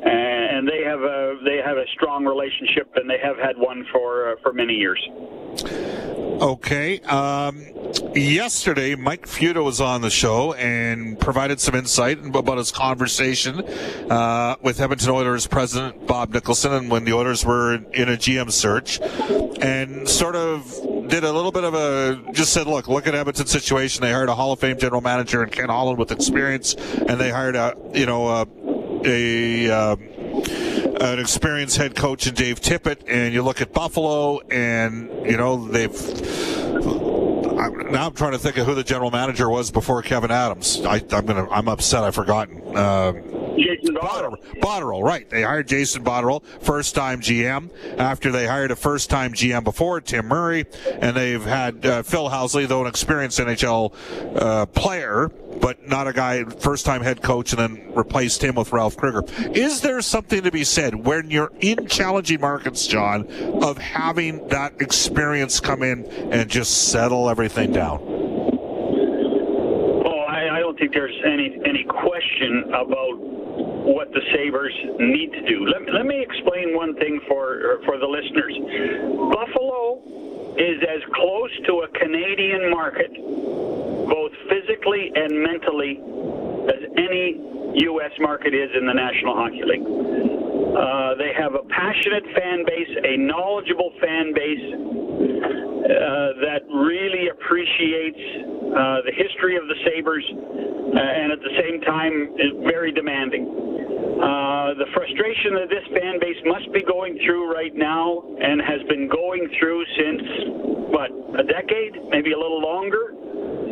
and 0.03 0.67
they 0.67 0.84
have 0.84 1.01
a 1.01 1.38
they 1.43 1.58
have 1.63 1.77
a 1.77 1.86
strong 1.93 2.25
relationship, 2.25 2.91
and 2.96 3.10
they 3.10 3.20
have 3.22 3.38
had 3.38 3.58
one 3.58 3.86
for 3.91 4.31
uh, 4.31 4.36
for 4.41 4.53
many 4.53 4.74
years. 4.74 5.00
Okay. 6.41 7.00
Um, 7.01 7.63
yesterday, 8.15 8.96
Mike 8.96 9.27
Futa 9.27 9.63
was 9.63 9.79
on 9.79 10.01
the 10.01 10.10
show 10.10 10.53
and 10.53 11.20
provided 11.20 11.60
some 11.60 11.75
insight 11.75 12.25
about 12.25 12.58
his 12.58 12.72
conversation 12.72 13.62
uh, 14.10 14.55
with 14.62 14.79
Edmonton 14.79 15.12
Oilers 15.12 15.46
president 15.46 16.08
Bob 16.08 16.34
Nicholson, 16.34 16.74
and 16.74 16.89
when 16.89 17.05
the 17.05 17.13
Oilers 17.13 17.46
were 17.46 17.75
in 17.75 18.10
a 18.10 18.17
GM 18.17 18.51
search, 18.51 19.00
and 19.62 20.10
sort 20.10 20.36
of 20.36 20.63
did 21.10 21.24
a 21.24 21.31
little 21.31 21.51
bit 21.51 21.63
of 21.63 21.75
a 21.75 22.31
just 22.31 22.53
said, 22.53 22.65
look, 22.65 22.88
look 22.88 23.05
at 23.05 23.13
Edmonton's 23.13 23.51
situation. 23.51 24.01
They 24.01 24.12
hired 24.12 24.29
a 24.29 24.36
Hall 24.36 24.53
of 24.53 24.60
Fame 24.60 24.79
general 24.79 25.01
manager 25.01 25.43
and 25.43 25.51
Ken 25.51 25.70
Holland 25.70 26.00
with 26.00 26.12
experience, 26.12 26.74
and 26.74 27.20
they 27.20 27.29
hired 27.29 27.55
a 27.55 27.75
you 27.93 28.05
know 28.05 28.27
a, 28.27 28.48
a 29.05 29.70
um, 29.70 30.01
an 31.01 31.20
experienced 31.20 31.77
head 31.77 31.96
coach 31.96 32.27
in 32.27 32.34
Dave 32.34 32.62
Tippett, 32.62 33.03
and 33.08 33.34
you 33.34 33.43
look 33.43 33.62
at 33.62 33.74
Buffalo, 33.74 34.39
and 34.50 35.10
you 35.25 35.38
know 35.38 35.67
they've. 35.67 35.91
Now 37.91 38.08
I'm 38.08 38.13
trying 38.13 38.31
to 38.31 38.39
think 38.39 38.58
of 38.58 38.65
who 38.65 38.75
the 38.75 38.84
general 38.84 39.12
manager 39.12 39.50
was 39.50 39.72
before 39.72 40.01
Kevyn 40.01 40.29
Adams. 40.29 40.81
I, 40.86 40.98
am 40.98 41.25
gonna. 41.25 41.50
I'm 41.50 41.67
upset. 41.67 42.03
I've 42.03 42.15
forgotten. 42.15 42.77
Um, 42.77 43.41
Jason 43.58 43.96
Botterill. 43.96 44.41
Botterill, 44.60 45.03
right. 45.03 45.29
They 45.29 45.43
hired 45.43 45.67
Jason 45.67 46.03
Botterill, 46.03 46.43
first 46.62 46.96
time 46.96 47.22
GM, 47.22 47.70
after 47.98 48.31
they 48.31 48.48
hired 48.48 48.72
a 48.72 48.75
first 48.75 49.10
time 49.10 49.34
GM 49.34 49.63
before, 49.63 50.01
Tim 50.01 50.27
Murray, 50.27 50.65
and 51.00 51.15
they've 51.15 51.43
had 51.43 51.86
uh, 51.86 52.03
Phil 52.03 52.29
Housley, 52.29 52.67
though 52.67 52.81
an 52.81 52.88
experienced 52.88 53.39
NHL 53.39 53.93
uh, 54.36 54.65
player, 54.67 55.29
but 55.60 55.88
not 55.88 56.08
a 56.08 56.13
guy, 56.13 56.43
first 56.43 56.86
time 56.86 57.01
head 57.01 57.22
coach, 57.22 57.53
and 57.53 57.60
then 57.60 57.93
replaced 57.93 58.43
him 58.43 58.55
with 58.55 58.72
Ralph 58.72 58.98
Krueger. 58.98 59.24
Is 59.51 59.81
there 59.81 60.01
something 60.01 60.41
to 60.43 60.51
be 60.51 60.63
said 60.63 60.96
when 60.96 61.29
you're 61.29 61.51
in 61.60 61.88
challenging 61.88 62.41
markets, 62.41 62.88
John, 62.88 63.27
of 63.62 63.77
having 63.77 64.48
that 64.48 64.81
experience 64.81 65.60
come 65.60 65.84
in 65.84 66.05
and 66.05 66.50
just 66.50 66.89
settle 66.89 67.29
everything 67.29 67.72
down? 67.72 68.11
Think 70.82 70.94
there's 70.98 71.22
any 71.24 71.62
any 71.62 71.84
question 71.84 72.74
about 72.74 73.14
what 73.86 74.10
the 74.18 74.22
Sabres 74.34 74.74
need 74.98 75.30
to 75.30 75.46
do. 75.46 75.68
Let, 75.70 75.94
let 75.94 76.06
me 76.08 76.18
explain 76.26 76.74
one 76.74 76.96
thing 76.96 77.22
for 77.28 77.78
for 77.86 78.02
the 78.02 78.10
listeners. 78.10 78.58
Buffalo 79.30 80.02
is 80.58 80.82
as 80.82 81.06
close 81.14 81.54
to 81.70 81.86
a 81.86 81.88
Canadian 82.02 82.72
market, 82.72 83.14
both 83.14 84.34
physically 84.50 85.14
and 85.14 85.30
mentally, 85.46 86.02
as 86.66 86.82
any 86.98 87.38
U.S. 87.94 88.18
market 88.18 88.56
is 88.56 88.72
in 88.74 88.88
the 88.88 88.94
National 88.98 89.36
Hockey 89.36 89.62
League. 89.62 89.86
Uh, 89.86 91.14
they 91.22 91.30
have 91.38 91.54
a 91.54 91.62
passionate 91.70 92.26
fan 92.34 92.66
base, 92.66 92.90
a 93.06 93.18
knowledgeable 93.18 93.94
fan 94.02 94.34
base 94.34 94.66
uh, 95.92 96.40
that 96.40 96.62
really 96.72 97.28
appreciates 97.28 98.22
uh, 98.72 99.04
the 99.04 99.14
history 99.16 99.58
of 99.58 99.68
the 99.68 99.76
Sabres 99.84 100.26
uh, 100.32 101.00
and 101.00 101.32
at 101.32 101.40
the 101.40 101.54
same 101.60 101.82
time 101.82 102.32
is 102.40 102.52
very 102.64 102.92
demanding. 102.92 103.44
Uh, 104.22 104.78
the 104.78 104.88
frustration 104.94 105.58
that 105.58 105.68
this 105.68 105.84
fan 105.98 106.20
base 106.22 106.38
must 106.46 106.72
be 106.72 106.82
going 106.84 107.18
through 107.26 107.52
right 107.52 107.76
now 107.76 108.24
and 108.40 108.62
has 108.62 108.80
been 108.88 109.10
going 109.10 109.50
through 109.60 109.84
since, 109.98 110.24
what, 110.94 111.10
a 111.40 111.44
decade? 111.44 111.98
Maybe 112.14 112.32
a 112.32 112.40
little 112.40 112.62
longer? 112.62 113.18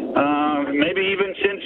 Uh, 0.10 0.74
maybe 0.74 1.06
even 1.06 1.32
since 1.38 1.64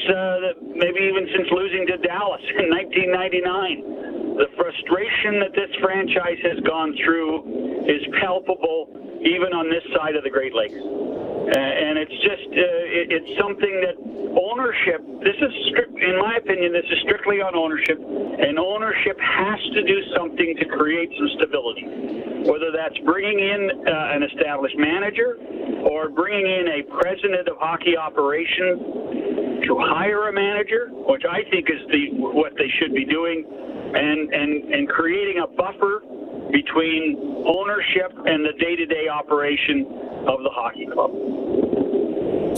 maybe 0.76 1.00
even 1.00 1.26
since 1.32 1.48
losing 1.56 1.88
to 1.88 1.98
Dallas 2.04 2.44
in 2.60 2.68
1999. 2.70 4.36
The 4.36 4.50
frustration 4.58 5.40
that 5.46 5.54
this 5.54 5.70
franchise 5.80 6.42
has 6.44 6.60
gone 6.66 6.98
through 7.06 7.86
is 7.86 8.02
palpable, 8.20 9.03
even 9.26 9.54
on 9.54 9.70
this 9.70 9.84
side 9.96 10.16
of 10.16 10.24
the 10.24 10.30
Great 10.30 10.54
Lakes. 10.54 10.76
And 10.76 12.00
it's 12.00 12.18
just 12.24 12.48
uh, 12.56 13.00
it, 13.00 13.06
it's 13.12 13.32
something 13.40 13.84
that 13.84 14.00
ownership. 14.34 15.04
This 15.22 15.36
is 15.38 15.52
strict, 15.70 15.94
in 16.00 16.18
my 16.20 16.40
opinion, 16.40 16.74
this 16.74 16.88
is 16.90 17.00
strictly 17.04 17.42
on 17.42 17.56
ownership, 17.56 18.00
and 18.00 18.58
ownership 18.58 19.20
has 19.20 19.60
to 19.76 19.82
do 19.84 19.98
something 20.16 20.56
to 20.60 20.66
create 20.66 21.12
some 21.18 21.30
stability. 21.38 22.48
Whether 22.48 22.72
that's 22.72 22.98
bringing 23.04 23.40
in 23.40 23.62
uh, 23.88 24.16
an 24.16 24.24
established 24.24 24.76
manager 24.78 25.40
or 25.84 26.10
bringing 26.10 26.48
in 26.48 26.68
a 26.80 26.82
president 27.00 27.48
of 27.48 27.60
hockey 27.60 27.96
operations 27.96 29.68
to 29.68 29.72
hire 29.80 30.28
a 30.28 30.34
manager, 30.34 30.92
which 31.08 31.24
I 31.30 31.44
think 31.52 31.70
is 31.70 31.80
the 31.92 32.20
what 32.20 32.56
they 32.56 32.72
should 32.80 32.94
be 32.94 33.06
doing, 33.06 33.46
and 33.48 34.34
and 34.34 34.52
and 34.74 34.90
creating 34.90 35.44
a 35.44 35.48
buffer 35.48 36.04
between 36.52 37.44
ownership 37.46 38.12
and 38.26 38.46
the 38.46 38.54
day-to-day 38.60 39.08
operation 39.08 39.86
of 40.28 40.42
the 40.44 40.50
hockey 40.52 40.88
club. 40.88 41.12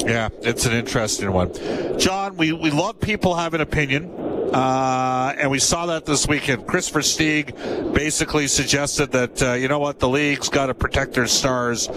Yeah, 0.05 0.29
it's 0.41 0.65
an 0.65 0.73
interesting 0.73 1.31
one. 1.31 1.51
John, 1.97 2.35
we, 2.37 2.51
we 2.51 2.69
love 2.69 2.99
people 2.99 3.35
have 3.35 3.53
an 3.53 3.61
opinion. 3.61 4.11
Uh, 4.53 5.33
and 5.37 5.49
we 5.49 5.59
saw 5.59 5.87
that 5.87 6.05
this 6.05 6.27
weekend. 6.27 6.67
Kris 6.67 6.89
Versteeg 6.89 7.93
basically 7.93 8.47
suggested 8.47 9.11
that, 9.11 9.41
uh, 9.41 9.53
you 9.53 9.67
know 9.67 9.79
what, 9.79 9.99
the 9.99 10.07
league's 10.07 10.49
got 10.49 10.67
to 10.67 10.73
protect 10.73 11.13
their 11.13 11.27
stars. 11.27 11.89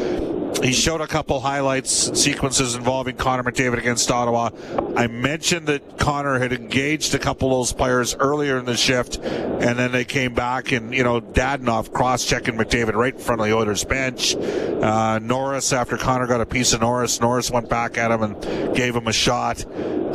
He 0.63 0.73
showed 0.73 1.01
a 1.01 1.07
couple 1.07 1.39
highlights 1.41 2.19
sequences 2.21 2.75
involving 2.75 3.17
Connor 3.17 3.45
McDavid 3.45 3.79
against 3.79 4.11
Ottawa. 4.11 4.51
I 4.97 5.07
mentioned 5.07 5.69
that 5.69 5.99
Connor 5.99 6.39
had 6.39 6.53
engaged 6.53 7.15
a 7.15 7.19
couple 7.19 7.49
of 7.49 7.59
those 7.59 7.73
players 7.73 8.17
earlier 8.17 8.59
in 8.59 8.65
the 8.65 8.77
shift, 8.77 9.19
and 9.19 9.79
then 9.79 9.93
they 9.93 10.05
came 10.05 10.35
back 10.35 10.73
and, 10.73 10.93
you 10.93 11.05
know, 11.05 11.21
Dadonov 11.21 11.93
cross 11.93 12.25
checking 12.25 12.57
McDavid 12.57 12.95
right 12.95 13.15
in 13.15 13.21
front 13.21 13.41
of 13.41 13.47
the 13.47 13.55
Oilers 13.55 13.85
bench. 13.85 14.35
Uh, 14.35 15.21
Norris, 15.21 15.73
after 15.73 15.97
Connor 15.97 16.27
got 16.27 16.41
a 16.41 16.47
piece 16.47 16.73
of 16.73 16.81
Norris, 16.81 17.21
Norris 17.21 17.51
went 17.51 17.69
back 17.69 17.97
at 17.97 18.11
him 18.11 18.23
and 18.23 18.75
gave 18.75 18.97
him 18.97 19.07
a 19.07 19.13
shot. 19.13 19.65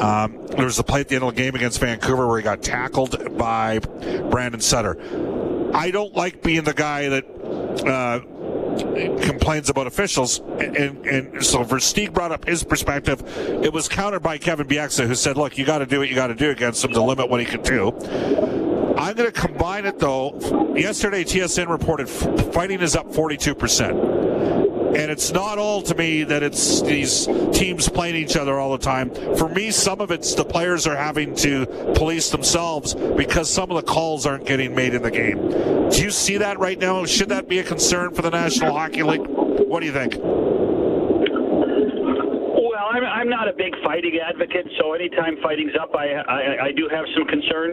Um, 0.02 0.46
there 0.48 0.66
was 0.66 0.80
a 0.80 0.84
play 0.84 1.02
at 1.02 1.08
the 1.08 1.16
end 1.16 1.24
of 1.24 1.36
the 1.36 1.42
game 1.42 1.56
against 1.56 1.80
Vancouver 1.80 2.28
where 2.28 2.38
he 2.38 2.44
got 2.44 2.62
tackled 2.62 3.38
by 3.38 3.80
Brandon 3.80 4.60
Sutter. 4.60 4.98
I 5.74 5.90
don't 5.92 6.14
like 6.16 6.44
being 6.44 6.64
the 6.64 6.74
guy 6.74 7.10
that 7.10 7.26
uh, 7.88 8.20
complains 9.22 9.70
about 9.70 9.88
officials, 9.88 10.40
and, 10.40 10.76
and, 10.78 11.06
and 11.06 11.46
so 11.46 11.64
Versteeg 11.64 12.14
brought 12.14 12.32
up 12.32 12.46
his 12.46 12.64
perspective. 12.64 13.24
It 13.64 13.74
was 13.74 13.88
countered 13.88 14.24
by 14.24 14.38
Kevin 14.38 14.68
Bieksa, 14.68 15.08
who 15.08 15.16
said, 15.16 15.38
"Look, 15.38 15.58
you 15.58 15.66
got 15.66 15.80
to 15.80 15.86
do 15.86 16.00
what 16.00 16.10
you 16.10 16.16
got 16.16 16.28
to 16.28 16.36
do 16.36 16.50
against 16.50 16.84
him 16.84 16.92
to 16.94 17.02
limit 17.02 17.30
what 17.30 17.40
he 17.40 17.46
can 17.46 17.62
do." 17.62 17.90
I'm 18.98 19.16
going 19.16 19.32
to 19.32 19.40
combine 19.40 19.86
it 19.86 20.00
though. 20.00 20.40
Yesterday, 20.76 21.24
TSN 21.24 21.68
reported 21.68 22.08
fighting 22.54 22.82
is 22.82 22.96
up 22.96 23.14
42 23.14 23.56
percent. 23.56 24.13
And 24.96 25.10
it's 25.12 25.32
not 25.32 25.58
all 25.58 25.82
to 25.84 25.96
me 25.96 26.24
that 26.24 26.44
it's 26.44 26.82
these 26.82 27.28
teams 27.52 27.90
playing 27.90 28.16
each 28.16 28.36
other 28.36 28.60
all 28.60 28.72
the 28.72 28.84
time. 28.84 29.10
For 29.38 29.50
me, 29.50 29.72
some 29.72 30.02
of 30.02 30.12
it's 30.12 30.36
the 30.36 30.46
players 30.46 30.86
are 30.86 30.96
having 30.96 31.36
to 31.38 31.66
police 31.96 32.30
themselves 32.30 32.94
because 32.94 33.50
some 33.50 33.72
of 33.72 33.76
the 33.76 33.92
calls 33.92 34.26
aren't 34.26 34.46
getting 34.46 34.76
made 34.76 34.94
in 34.94 35.02
the 35.02 35.12
game. 35.12 35.90
Do 35.90 36.02
you 36.02 36.12
see 36.12 36.38
that 36.38 36.60
right 36.60 36.78
now? 36.78 37.06
Should 37.06 37.30
that 37.30 37.48
be 37.48 37.60
a 37.60 37.64
concern 37.64 38.14
for 38.14 38.22
the 38.22 38.32
National 38.32 38.74
Hockey 38.74 39.04
League? 39.04 39.26
What 39.28 39.80
do 39.80 39.86
you 39.86 39.94
think? 39.94 40.16
I'm 43.24 43.30
not 43.30 43.48
a 43.48 43.54
big 43.54 43.72
fighting 43.86 44.20
advocate, 44.20 44.68
so 44.78 44.92
anytime 44.92 45.40
fighting's 45.42 45.72
up, 45.80 45.96
I, 45.96 46.12
I, 46.28 46.66
I 46.68 46.72
do 46.76 46.90
have 46.92 47.06
some 47.16 47.24
concern. 47.24 47.72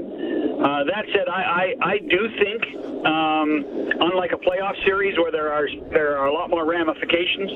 Uh, 0.62 0.86
that 0.86 1.02
said, 1.10 1.26
I, 1.26 1.74
I, 1.82 1.90
I 1.90 1.98
do 1.98 2.20
think, 2.38 2.62
um, 3.02 3.50
unlike 3.98 4.30
a 4.30 4.38
playoff 4.38 4.78
series 4.86 5.18
where 5.18 5.32
there 5.32 5.50
are 5.50 5.66
there 5.90 6.16
are 6.16 6.28
a 6.28 6.32
lot 6.32 6.50
more 6.50 6.70
ramifications, 6.70 7.50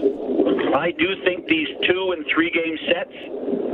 I 0.75 0.91
do 0.91 1.07
think 1.23 1.47
these 1.47 1.69
two 1.87 2.19
and 2.19 2.27
three 2.35 2.51
game 2.51 2.75
sets, 2.91 3.15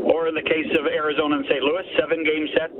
or 0.03 0.29
in 0.29 0.35
the 0.35 0.43
case 0.43 0.71
of 0.79 0.87
Arizona 0.87 1.37
and 1.37 1.47
St. 1.47 1.63
Louis, 1.63 1.85
seven 1.99 2.25
game 2.25 2.47
set, 2.55 2.71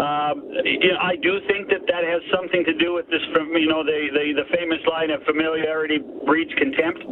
um, 0.00 0.48
you 0.64 0.92
know, 0.92 1.02
I 1.02 1.16
do 1.20 1.40
think 1.44 1.68
that 1.68 1.84
that 1.84 2.04
has 2.04 2.22
something 2.32 2.64
to 2.64 2.72
do 2.72 2.94
with 2.94 3.10
this. 3.10 3.20
From 3.34 3.52
you 3.52 3.68
know, 3.68 3.84
the, 3.84 4.08
the 4.08 4.40
the 4.40 4.48
famous 4.56 4.80
line 4.88 5.10
of 5.10 5.22
familiarity 5.24 5.98
breeds 6.24 6.52
contempt. 6.54 7.04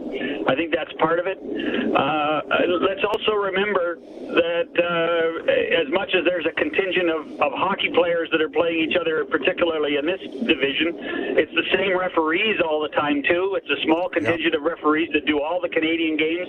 I 0.48 0.54
think 0.54 0.72
that's 0.72 0.92
part 0.96 1.18
of 1.18 1.26
it. 1.26 1.36
Uh, 1.36 2.40
let's 2.80 3.04
also 3.04 3.36
remember 3.36 4.00
that 4.32 4.70
uh, 4.80 5.82
as 5.82 5.92
much 5.92 6.14
as 6.16 6.24
there's 6.24 6.46
a 6.46 6.54
contingent 6.56 7.10
of, 7.10 7.22
of 7.40 7.52
hockey 7.52 7.90
players 7.92 8.30
that 8.32 8.40
are 8.40 8.48
playing 8.48 8.88
each 8.88 8.96
other, 8.96 9.24
particularly 9.26 9.96
in 9.96 10.06
this 10.06 10.20
division, 10.48 11.36
it's 11.36 11.52
the 11.52 11.68
same 11.76 11.98
referees 11.98 12.56
all 12.64 12.80
the 12.80 12.92
time 12.96 13.22
too. 13.28 13.58
It's 13.60 13.68
a 13.68 13.82
small 13.84 14.08
contingent 14.08 14.56
yep. 14.56 14.60
of 14.60 14.62
referees 14.62 15.10
that 15.12 15.26
do 15.26 15.42
all 15.42 15.60
the 15.60 15.68
Canadian 15.68 16.16
games, 16.16 16.48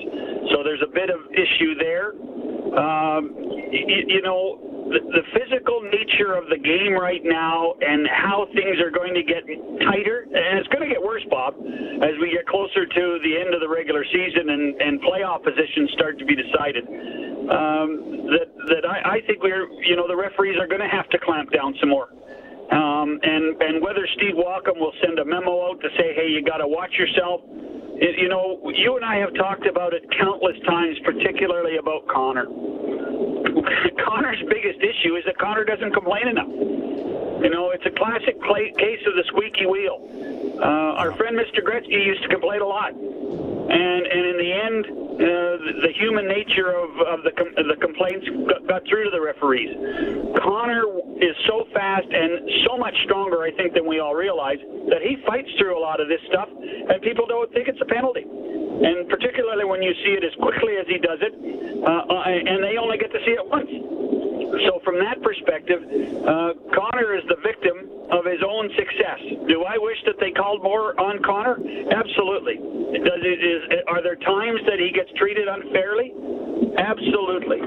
so 0.56 0.64
there's 0.64 0.84
a 0.84 0.92
bit 0.92 1.10
of 1.10 1.20
issue 1.36 1.76
there. 1.76 2.14
Um, 2.76 3.34
you, 3.72 4.20
you 4.20 4.22
know, 4.22 4.60
the, 4.90 5.00
the 5.00 5.24
physical 5.34 5.82
nature 5.86 6.34
of 6.34 6.50
the 6.50 6.58
game 6.58 6.94
right 6.94 7.22
now 7.24 7.74
and 7.82 8.08
how 8.10 8.48
things 8.54 8.82
are 8.82 8.90
going 8.90 9.14
to 9.14 9.24
get 9.24 9.46
tighter, 9.86 10.26
and 10.26 10.58
it's 10.58 10.68
going 10.70 10.82
to 10.82 10.92
get 10.92 11.02
worse, 11.02 11.24
Bob, 11.30 11.56
as 12.02 12.14
we 12.22 12.34
get 12.34 12.46
closer 12.48 12.86
to 12.86 13.04
the 13.22 13.34
end 13.38 13.54
of 13.54 13.62
the 13.62 13.70
regular 13.70 14.06
season 14.06 14.50
and, 14.50 14.82
and 14.82 15.02
playoff 15.02 15.44
positions 15.44 15.92
start 15.94 16.18
to 16.20 16.26
be 16.26 16.36
decided. 16.36 16.86
Um, 17.50 18.30
that 18.30 18.50
that 18.70 18.84
I, 18.86 19.18
I 19.18 19.22
think 19.26 19.42
we're, 19.42 19.66
you 19.82 19.96
know, 19.96 20.08
the 20.08 20.16
referees 20.16 20.58
are 20.60 20.68
going 20.68 20.82
to 20.82 20.90
have 20.90 21.10
to 21.10 21.18
clamp 21.18 21.50
down 21.52 21.74
some 21.80 21.90
more. 21.90 22.10
Um, 22.72 23.20
and 23.24 23.62
and 23.62 23.82
whether 23.82 24.06
Steve 24.16 24.36
Walkom 24.38 24.78
will 24.78 24.94
send 25.02 25.18
a 25.20 25.26
memo 25.26 25.70
out 25.70 25.82
to 25.82 25.90
say, 25.98 26.14
hey, 26.14 26.30
you 26.30 26.44
got 26.44 26.58
to 26.58 26.68
watch 26.68 26.94
yourself. 26.94 27.42
It, 28.00 28.18
you 28.18 28.30
know, 28.30 28.62
you 28.76 28.96
and 28.96 29.04
I 29.04 29.18
have 29.18 29.34
talked 29.36 29.66
about 29.66 29.94
it 29.94 30.06
countless 30.18 30.56
times, 30.66 30.98
particularly 31.04 31.78
about 31.78 32.08
Connor. 32.08 32.46
Connor's 34.06 34.42
biggest 34.48 34.80
issue 34.80 35.16
is 35.18 35.24
that 35.26 35.38
Connor 35.38 35.66
doesn't 35.66 35.94
complain 35.94 36.28
enough. 36.30 36.48
You 37.42 37.50
know, 37.50 37.72
it's 37.72 37.86
a 37.86 37.92
classic 37.92 38.42
play, 38.44 38.74
case 38.78 39.00
of 39.08 39.16
the 39.16 39.24
squeaky 39.28 39.66
wheel. 39.66 40.04
Uh, 40.60 41.00
our 41.00 41.16
friend 41.16 41.40
Mr. 41.40 41.64
Gretzky 41.64 41.96
used 42.06 42.22
to 42.24 42.28
complain 42.28 42.62
a 42.62 42.68
lot, 42.68 42.92
and 42.92 44.02
and 44.08 44.24
in 44.28 44.38
the 44.38 44.52
end, 44.52 44.82
uh, 44.86 45.88
the, 45.88 45.92
human 45.96 46.28
nature 46.28 46.76
of, 46.76 46.90
of 47.08 47.24
the 47.24 47.32
com- 47.32 47.56
the 47.56 47.76
complaints 47.80 48.28
got, 48.48 48.68
got 48.68 48.82
through 48.88 49.06
to 49.06 49.12
the 49.12 49.22
referees. 49.22 49.72
Connor 50.44 50.84
is 51.24 51.36
so 51.48 51.64
fast 51.74 52.08
and 52.12 52.44
so 52.68 52.78
much 52.78 52.96
stronger, 53.04 53.44
I 53.44 53.52
think, 53.52 53.74
than 53.74 53.88
we 53.88 54.00
all 54.00 54.16
realize 54.16 54.60
that 54.92 55.02
he 55.02 55.16
fights 55.28 55.50
through 55.58 55.78
a 55.78 55.82
lot 55.82 56.02
of 56.02 56.08
this 56.08 56.20
stuff, 56.28 56.50
and 56.52 57.02
people 57.02 57.26
don't 57.26 57.52
think 57.54 57.68
it's 57.68 57.82
a 57.82 57.88
penalty. 57.88 58.24
and 58.24 59.08
particularly 59.08 59.66
when 59.66 59.82
you 59.84 59.94
see 60.04 60.16
it 60.16 60.24
as 60.24 60.36
quickly 60.40 60.76
as 60.76 60.88
he 60.88 60.98
does 61.00 61.20
it, 61.22 61.34
uh, 61.84 62.04
uh, 62.10 62.24
and 62.28 62.64
they 62.64 62.76
only 62.76 62.98
get 62.98 63.12
to 63.12 63.20
see 63.24 63.32
it 63.32 63.46
once. 63.48 64.09
So 64.66 64.80
from 64.84 65.00
that 65.00 65.22
perspective, 65.22 65.82
uh, 66.26 66.54
Connor 66.74 67.16
is 67.16 67.24
the 67.30 67.38
victim 67.44 67.90
of 68.12 68.26
his 68.26 68.42
own 68.46 68.70
success. 68.76 69.20
Do 69.48 69.64
I 69.64 69.78
wish 69.78 69.98
that 70.06 70.16
they 70.20 70.32
called 70.32 70.64
more 70.64 71.00
on 71.00 71.22
Connor? 71.24 71.58
Absolutely. 71.94 72.56
Does 72.58 73.22
it 73.22 73.40
is 73.46 73.62
are 73.88 74.02
there 74.02 74.16
times 74.18 74.60
that 74.66 74.80
he 74.80 74.92
gets 74.92 75.12
treated 75.18 75.48
unfairly? 75.48 76.14
Absolutely. 76.78 77.62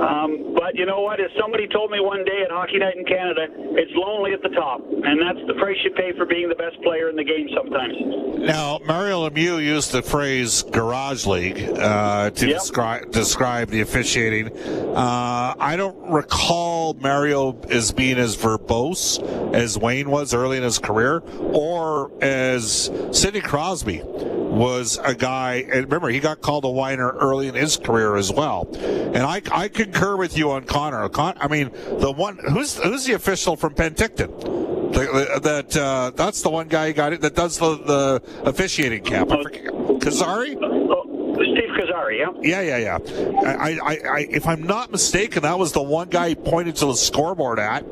Um, 0.00 0.54
but 0.54 0.76
you 0.76 0.86
know 0.86 1.00
what? 1.00 1.20
As 1.20 1.30
somebody 1.38 1.66
told 1.66 1.90
me 1.90 2.00
one 2.00 2.24
day 2.24 2.42
at 2.44 2.50
Hockey 2.50 2.78
Night 2.78 2.96
in 2.96 3.04
Canada, 3.04 3.46
it's 3.50 3.90
lonely 3.94 4.32
at 4.32 4.42
the 4.42 4.48
top, 4.50 4.80
and 4.80 5.20
that's 5.20 5.44
the 5.46 5.54
price 5.54 5.76
you 5.84 5.90
pay 5.92 6.12
for 6.16 6.24
being 6.26 6.48
the 6.48 6.54
best 6.54 6.80
player 6.82 7.08
in 7.10 7.16
the 7.16 7.24
game 7.24 7.48
sometimes. 7.54 7.94
Now, 8.38 8.78
Mario 8.86 9.28
Lemieux 9.28 9.62
used 9.62 9.92
the 9.92 10.02
phrase 10.02 10.62
"garage 10.62 11.26
league" 11.26 11.60
uh, 11.78 12.30
to 12.30 12.46
Yep. 12.48 12.58
describe 12.60 13.10
describe 13.10 13.68
the 13.68 13.80
officiating. 13.80 14.48
Uh, 14.94 15.54
I 15.58 15.74
don't 15.76 15.98
recall 16.12 16.94
Mario 16.94 17.60
as 17.70 17.92
being 17.92 18.18
as 18.18 18.36
verbose 18.36 19.20
as 19.54 19.78
Wayne 19.78 20.10
was 20.10 20.34
early 20.34 20.56
in 20.56 20.62
his 20.62 20.78
career, 20.78 21.22
or 21.38 22.10
as 22.22 22.90
Sidney 23.12 23.40
Crosby 23.40 24.02
was 24.04 24.98
a 25.04 25.14
guy. 25.14 25.66
And 25.72 25.84
remember, 25.84 26.08
he 26.08 26.20
got 26.20 26.40
called 26.40 26.64
a 26.64 26.70
whiner 26.70 27.10
early 27.10 27.48
in 27.48 27.54
his 27.54 27.76
career 27.76 28.16
as 28.16 28.32
well. 28.32 28.68
And 28.80 29.18
I, 29.18 29.42
I 29.52 29.68
concur 29.68 30.16
with 30.16 30.36
you 30.36 30.50
on 30.50 30.64
Connor. 30.64 31.08
Con, 31.08 31.34
I 31.38 31.48
mean, 31.48 31.70
the 31.98 32.12
one 32.12 32.38
who's 32.38 32.76
who's 32.78 33.04
the 33.04 33.14
official 33.14 33.56
from 33.56 33.74
Penticton? 33.74 34.28
The, 34.92 35.40
that 35.42 35.76
uh, 35.76 36.10
that's 36.16 36.42
the 36.42 36.50
one 36.50 36.66
guy 36.66 36.88
who 36.88 36.94
got 36.94 37.12
it 37.12 37.20
that 37.20 37.36
does 37.36 37.58
the, 37.58 37.76
the 37.76 38.22
officiating 38.48 39.04
camp. 39.04 39.30
I 39.30 39.42
forget- 39.42 39.64
Kazari? 40.00 40.56
Yeah. 42.42 42.60
Yeah, 42.60 42.76
yeah. 42.78 42.98
I, 43.46 43.78
I, 43.82 43.98
I, 44.10 44.18
if 44.30 44.46
I'm 44.46 44.62
not 44.62 44.90
mistaken, 44.90 45.42
that 45.42 45.58
was 45.58 45.72
the 45.72 45.82
one 45.82 46.08
guy 46.08 46.30
he 46.30 46.34
pointed 46.34 46.76
to 46.76 46.86
the 46.86 46.94
scoreboard 46.94 47.58
at, 47.58 47.84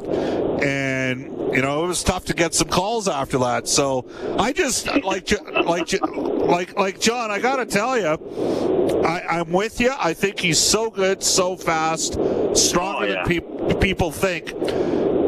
and 0.63 1.23
you 1.55 1.63
know 1.63 1.85
it 1.85 1.89
was 1.89 2.03
tough 2.03 2.25
to 2.27 2.35
get 2.35 2.55
some 2.55 2.69
calls 2.69 3.09
after 3.09 3.39
that. 3.39 3.69
So 3.69 4.09
I 4.39 4.53
just 4.53 4.87
like, 5.05 5.31
like, 5.65 5.93
like, 6.03 6.77
like 6.79 7.01
John. 7.01 7.31
I 7.31 7.39
got 7.39 7.57
to 7.57 7.67
tell 7.67 7.99
you, 7.99 9.03
I, 9.05 9.39
I'm 9.41 9.51
with 9.53 9.81
you. 9.81 9.93
I 9.99 10.15
think 10.15 10.41
he's 10.41 10.59
so 10.59 10.91
good, 10.91 11.23
so 11.23 11.57
fast, 11.57 12.15
stronger 12.55 12.99
Oh, 12.99 13.05
yeah. 13.05 13.15
than 13.25 13.27
peop 13.27 13.81
people 13.81 14.11
think. 14.11 14.53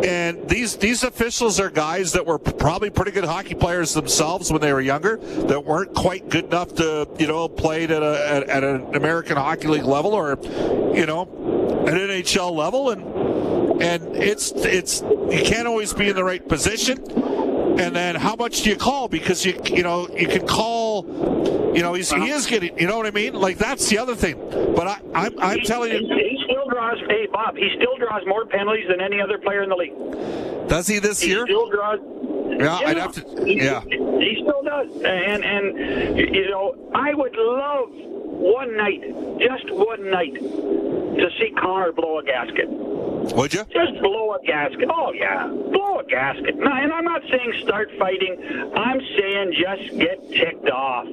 And 0.04 0.48
these 0.48 0.76
these 0.76 1.04
officials 1.04 1.60
are 1.60 1.70
guys 1.70 2.12
that 2.12 2.24
were 2.24 2.38
probably 2.38 2.90
pretty 2.90 3.10
good 3.10 3.24
hockey 3.24 3.54
players 3.54 3.92
themselves 3.92 4.50
when 4.50 4.60
they 4.60 4.72
were 4.72 4.80
younger, 4.80 5.16
that 5.16 5.64
weren't 5.64 5.94
quite 5.94 6.28
good 6.28 6.46
enough 6.46 6.74
to 6.76 7.08
you 7.18 7.26
know 7.26 7.48
played 7.48 7.90
at 7.90 8.02
a 8.02 8.28
at, 8.28 8.42
at 8.44 8.64
an 8.64 8.94
American 8.94 9.36
Hockey 9.36 9.68
League 9.68 9.84
level 9.84 10.14
or 10.14 10.38
you 10.94 11.06
know 11.06 11.22
an 11.86 11.96
NHL 11.96 12.52
level, 12.52 12.90
and 12.90 13.82
and 13.82 14.16
it's 14.16 14.52
it's 14.52 15.02
you 15.02 15.42
can't 15.44 15.66
always 15.66 15.92
be 15.92 16.08
in 16.08 16.16
the 16.16 16.24
right 16.24 16.46
position. 16.46 16.98
And 17.78 17.96
then 17.96 18.14
how 18.14 18.36
much 18.36 18.62
do 18.62 18.70
you 18.70 18.76
call? 18.76 19.08
Because 19.08 19.44
you 19.44 19.58
you 19.64 19.82
know 19.82 20.08
you 20.10 20.28
can 20.28 20.46
call. 20.46 21.06
You 21.74 21.82
know 21.82 21.94
he's, 21.94 22.10
he 22.10 22.16
uh-huh. 22.16 22.34
is 22.34 22.46
getting. 22.46 22.78
You 22.78 22.86
know 22.86 22.96
what 22.96 23.06
I 23.06 23.10
mean? 23.10 23.34
Like 23.34 23.58
that's 23.58 23.88
the 23.88 23.98
other 23.98 24.14
thing. 24.14 24.36
But 24.74 24.86
I, 24.86 25.00
I'm 25.14 25.38
I'm 25.40 25.60
telling 25.60 25.92
you, 25.92 25.98
he 25.98 26.06
still 26.06 26.18
draws. 26.18 26.29
Hey, 27.10 27.26
Bob, 27.32 27.56
he 27.56 27.68
still 27.74 27.96
draws 27.98 28.22
more 28.26 28.46
penalties 28.46 28.86
than 28.88 29.00
any 29.00 29.20
other 29.20 29.36
player 29.38 29.62
in 29.62 29.68
the 29.68 29.74
league. 29.76 30.68
does 30.68 30.86
he 30.86 31.00
this 31.00 31.20
He 31.20 31.30
year? 31.30 31.44
still 31.44 31.68
draws. 31.68 31.98
Yeah, 32.60 32.78
I'd 32.86 32.96
have 32.98 33.12
to- 33.12 33.44
He- 33.44 33.54
yeah. 33.64 33.80
he 33.82 34.38
still 34.42 34.62
does. 34.62 34.88
And 35.02 35.44
and 35.44 36.16
you 36.18 36.48
know, 36.50 36.74
I 36.94 37.12
would 37.14 37.34
love 37.36 37.88
one 37.90 38.76
night, 38.76 39.02
just 39.40 39.68
one 39.72 40.08
night, 40.10 40.34
to 40.34 41.28
see 41.38 41.50
Connor 41.60 41.90
blow 41.92 42.18
a 42.20 42.22
gasket. 42.22 42.68
Would 42.68 43.54
you? 43.54 43.64
Just 43.72 44.00
blow 44.00 44.34
a 44.34 44.46
gasket. 44.46 44.88
Oh 44.94 45.12
yeah, 45.12 45.48
blow 45.48 45.98
a 45.98 46.04
gasket. 46.04 46.56
No, 46.56 46.70
and 46.72 46.92
I'm 46.92 47.04
not 47.04 47.22
saying 47.28 47.52
start 47.64 47.90
fighting. 47.98 48.36
I'm 48.76 49.00
saying 49.18 49.52
just 49.54 49.98
get 49.98 50.30
ticked 50.30 50.70
off. 50.70 51.06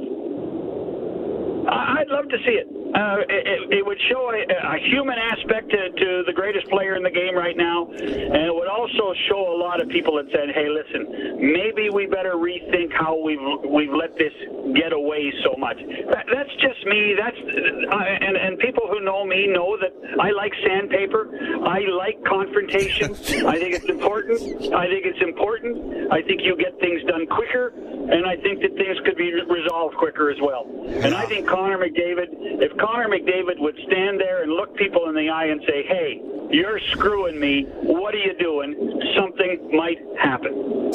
I- 1.68 2.00
I'd 2.02 2.10
love 2.10 2.30
to 2.30 2.38
see 2.46 2.52
it. 2.62 2.68
Uh, 2.94 3.18
it, 3.30 3.48
it- 3.48 3.58
it 3.78 3.86
would 3.86 4.00
show 4.10 4.32
a, 4.32 4.42
a 4.48 4.78
human 4.90 5.18
aspect 5.20 5.70
to, 5.70 5.90
to 5.92 6.24
the 6.26 6.32
greatest 6.34 6.68
player 6.70 6.96
in 6.96 7.04
the 7.04 7.12
game 7.12 7.36
right 7.36 7.56
now, 7.58 7.86
and 7.92 8.42
it 8.48 8.54
would 8.54 8.68
also 8.70 9.14
show 9.28 9.54
a 9.54 9.58
lot 9.60 9.82
of 9.82 9.90
people 9.90 10.16
that 10.16 10.26
said, 10.32 10.50
"Hey, 10.56 10.70
listen, 10.72 11.36
maybe 11.52 11.90
we 11.92 12.06
better 12.08 12.36
rethink 12.40 12.94
how 12.94 13.20
we've 13.22 13.44
we've 13.70 13.92
let 13.92 14.18
this 14.18 14.32
get 14.74 14.94
away 14.94 15.34
so 15.44 15.54
much." 15.60 15.78
That, 16.12 16.26
that's 16.32 16.54
just 16.64 16.80
me. 16.88 17.14
That's 17.20 17.38
uh, 17.38 18.24
and 18.24 18.38
and 18.38 18.58
people 18.60 18.88
who 18.90 19.02
know 19.04 19.26
me 19.26 19.48
know 19.48 19.78
that 19.78 19.92
I 20.20 20.32
like 20.32 20.54
sandpaper. 20.66 21.28
I 21.68 21.80
like 21.92 22.24
confrontation. 22.24 23.12
I 23.46 23.60
think 23.60 23.76
it's 23.76 23.90
important. 23.90 24.40
I 24.74 24.88
think 24.88 25.06
it's 25.06 25.22
important. 25.22 26.12
I 26.12 26.22
think 26.24 26.42
you 26.42 26.56
get 26.56 26.80
things 26.80 27.04
done 27.04 27.28
quicker, 27.28 27.74
and 27.76 28.26
I 28.26 28.38
think 28.38 28.62
that 28.64 28.74
things 28.80 28.98
could 29.06 29.18
be 29.18 29.34
resolved 29.44 29.98
quicker 29.98 30.30
as 30.32 30.38
well. 30.42 30.66
And 30.88 31.14
I 31.14 31.26
think 31.26 31.48
Connor 31.48 31.78
McDavid, 31.78 32.32
if 32.64 32.77
Connor 32.80 33.10
McDavid 33.10 33.60
would 33.60 33.78
stand 33.88 34.20
there 34.20 34.44
and 34.44 34.52
look 34.52 34.76
people 34.76 35.10
in 35.10 35.16
the 35.16 35.30
eye 35.30 35.46
and 35.46 35.62
say, 35.68 35.84
"Hey, 35.84 36.22
you're 36.52 36.80
screwing 36.92 37.40
me. 37.40 37.64
What 37.82 38.14
are 38.14 38.20
you 38.20 38.34
doing?" 38.38 39.02
Something 39.16 39.76
might 39.76 40.00
happen. 40.20 40.92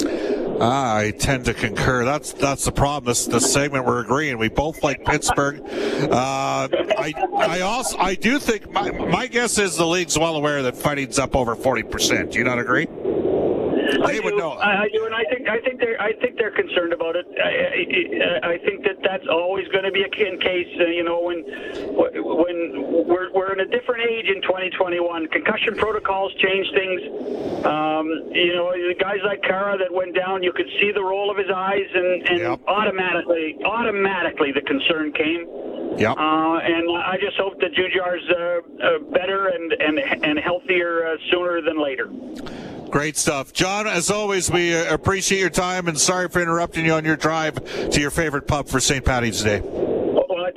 Ah, 0.61 0.97
I 0.97 1.11
tend 1.11 1.45
to 1.47 1.55
concur. 1.55 2.05
That's 2.05 2.33
that's 2.33 2.65
the 2.65 2.73
problem. 2.73 3.11
This 3.11 3.27
this 3.27 3.53
segment 3.53 3.85
we're 3.85 4.01
agreeing. 4.01 4.39
We 4.39 4.49
both 4.49 4.83
like 4.83 5.05
Pittsburgh. 5.05 5.61
Uh, 5.61 6.69
I 6.99 7.15
I 7.37 7.61
also 7.63 7.99
I 7.99 8.15
do 8.15 8.39
think 8.39 8.71
my 8.71 8.91
my 8.91 9.27
guess 9.27 9.59
is 9.59 9.77
the 9.77 9.87
league's 9.87 10.19
well 10.19 10.37
aware 10.37 10.63
that 10.63 10.77
fighting's 10.77 11.19
up 11.19 11.35
over 11.35 11.57
forty 11.57 11.83
percent. 11.83 12.33
Do 12.33 12.39
you 12.39 12.45
not 12.45 12.59
agree? 12.59 12.87
I 14.01 14.21
would 14.21 14.31
do. 14.33 14.37
know. 14.39 14.53
I, 14.53 14.83
I 14.85 14.89
do, 14.93 15.05
and 15.05 15.15
I 15.15 15.25
think 15.25 15.49
I 15.49 15.61
think 15.61 15.81
they're 15.81 16.01
I 16.01 16.13
think 16.15 16.37
they're 16.39 16.51
concerned 16.55 16.93
about 16.93 17.17
it. 17.17 17.27
I, 17.43 18.49
I, 18.49 18.55
I 18.55 18.59
think 18.59 18.85
that 18.85 19.03
that's 19.03 19.27
always 19.31 19.69
going 19.69 19.85
to 19.85 19.93
be 19.93 20.03
a 20.03 20.11
in 20.13 20.39
case 20.41 20.69
uh, 20.81 20.85
you 20.87 21.05
know 21.05 21.21
when 21.21 21.43
when 22.23 23.07
we're 23.07 23.33
we're 23.33 23.53
in 23.53 23.61
a 23.61 23.67
different 23.67 24.03
age 24.09 24.27
in 24.29 24.43
2021. 24.43 25.29
Concussion 25.29 25.77
protocols 25.77 26.33
change 26.39 26.67
things. 26.75 27.01
Um, 27.67 28.07
you 28.33 28.55
know, 28.55 28.73
the 28.73 28.95
guys 28.99 29.19
like 29.25 29.43
Khaira 29.43 29.79
that 29.79 29.93
went 29.93 30.15
down, 30.15 30.43
you 30.43 30.53
could 30.53 30.69
see 30.81 30.91
the 30.93 31.03
roll 31.03 31.31
of 31.31 31.37
his 31.37 31.51
eyes, 31.55 31.87
and 31.95 32.29
and 32.29 32.39
Yep. 32.41 32.61
automatically 32.67 33.59
automatically 33.65 34.53
the 34.53 34.63
concern 34.63 35.13
came. 35.13 35.47
Yep. 35.99 36.17
Uh, 36.17 36.57
and 36.57 36.89
I 36.99 37.17
just 37.21 37.37
hope 37.37 37.61
that 37.61 37.73
Jujhar's 37.75 38.31
uh, 38.31 38.85
uh, 38.85 38.99
better 39.13 39.49
and 39.49 39.73
and 39.73 39.99
and 40.25 40.39
healthier 40.39 41.07
uh, 41.07 41.17
sooner 41.31 41.61
than 41.61 41.83
later. 41.83 42.11
Great 42.91 43.17
stuff, 43.17 43.53
John. 43.53 43.87
As 43.87 44.11
always, 44.11 44.51
we 44.51 44.75
uh, 44.75 44.93
appreciate 44.93 45.41
your 45.41 45.51
time 45.51 45.89
and 45.89 45.99
sorry 45.99 46.29
for 46.29 46.43
interrupting 46.43 46.85
you 46.85 46.93
on 46.93 47.05
your 47.05 47.17
drive 47.17 47.59
to 47.91 48.01
your 48.01 48.11
favorite 48.11 48.47
pub 48.47 48.69
for 48.69 48.81
St. 48.81 49.05
Patty's 49.05 49.43
Day. 49.43 49.63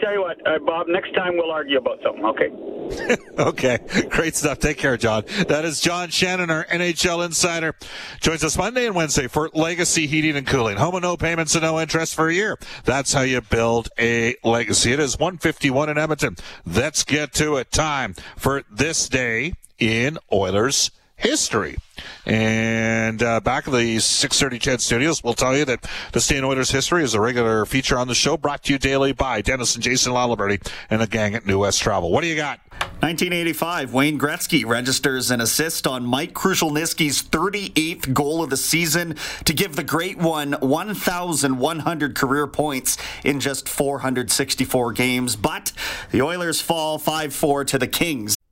Tell 0.05 0.13
you 0.13 0.21
what, 0.21 0.47
uh, 0.47 0.59
Bob. 0.59 0.87
Next 0.87 1.15
time 1.15 1.35
we'll 1.35 1.49
argue 1.49 1.79
about 1.79 1.97
something. 2.03 2.23
Okay. 2.25 2.51
Okay, 3.39 3.79
great 4.09 4.35
stuff. 4.35 4.59
Take 4.59 4.77
care, 4.77 4.95
John. 4.95 5.23
That 5.47 5.65
is 5.65 5.81
John 5.81 6.09
Shannon, 6.09 6.51
our 6.51 6.65
NHL 6.65 7.25
insider. 7.25 7.75
Joins 8.21 8.43
us 8.43 8.57
Monday 8.57 8.85
and 8.85 8.95
Wednesday 8.95 9.27
for 9.27 9.49
Legacy 9.53 10.05
Heating 10.05 10.37
and 10.37 10.45
Cooling. 10.45 10.77
Home 10.77 10.93
and 10.95 11.01
no 11.01 11.17
payments 11.17 11.55
and 11.55 11.63
no 11.63 11.79
interest 11.79 12.13
for 12.13 12.29
a 12.29 12.33
year. 12.33 12.59
That's 12.85 13.11
how 13.11 13.21
you 13.21 13.41
build 13.41 13.89
a 13.99 14.35
legacy. 14.43 14.93
It 14.93 14.99
is 14.99 15.17
151 15.17 15.89
in 15.89 15.97
Edmonton. 15.97 16.35
Let's 16.65 17.03
get 17.03 17.33
to 17.33 17.57
it. 17.57 17.71
Time 17.71 18.13
for 18.37 18.63
this 18.71 19.09
day 19.09 19.53
in 19.79 20.19
Oilers 20.31 20.91
history. 21.15 21.77
And 22.25 23.21
uh, 23.21 23.39
back 23.39 23.67
at 23.67 23.73
the 23.73 23.99
630 23.99 24.59
CHED 24.59 24.81
Studios, 24.81 25.23
we'll 25.23 25.33
tell 25.33 25.55
you 25.55 25.65
that 25.65 25.87
the 26.11 26.19
Stay 26.19 26.37
in 26.37 26.43
Oilers 26.43 26.71
history 26.71 27.03
is 27.03 27.13
a 27.13 27.21
regular 27.21 27.65
feature 27.65 27.97
on 27.97 28.07
the 28.07 28.15
show, 28.15 28.37
brought 28.37 28.63
to 28.63 28.73
you 28.73 28.79
daily 28.79 29.11
by 29.11 29.41
Dennis 29.41 29.75
and 29.75 29.83
Jason 29.83 30.13
Laliberty 30.13 30.65
and 30.89 31.01
the 31.01 31.07
gang 31.07 31.35
at 31.35 31.45
New 31.45 31.59
West 31.59 31.81
Travel. 31.81 32.11
What 32.11 32.21
do 32.21 32.27
you 32.27 32.35
got? 32.35 32.59
1985, 33.01 33.93
Wayne 33.93 34.17
Gretzky 34.17 34.65
registers 34.65 35.29
an 35.29 35.39
assist 35.39 35.85
on 35.85 36.05
Mike 36.05 36.33
Krushelnyski's 36.33 37.21
38th 37.21 38.13
goal 38.13 38.41
of 38.41 38.49
the 38.49 38.57
season 38.57 39.15
to 39.43 39.53
give 39.53 39.75
the 39.75 39.83
Great 39.83 40.17
One 40.17 40.53
1,100 40.53 42.15
career 42.15 42.47
points 42.47 42.97
in 43.23 43.39
just 43.39 43.69
464 43.69 44.93
games. 44.93 45.35
But 45.35 45.71
the 46.11 46.21
Oilers 46.21 46.61
fall 46.61 46.97
5-4 46.97 47.67
to 47.67 47.77
the 47.77 47.87
Kings. 47.87 48.35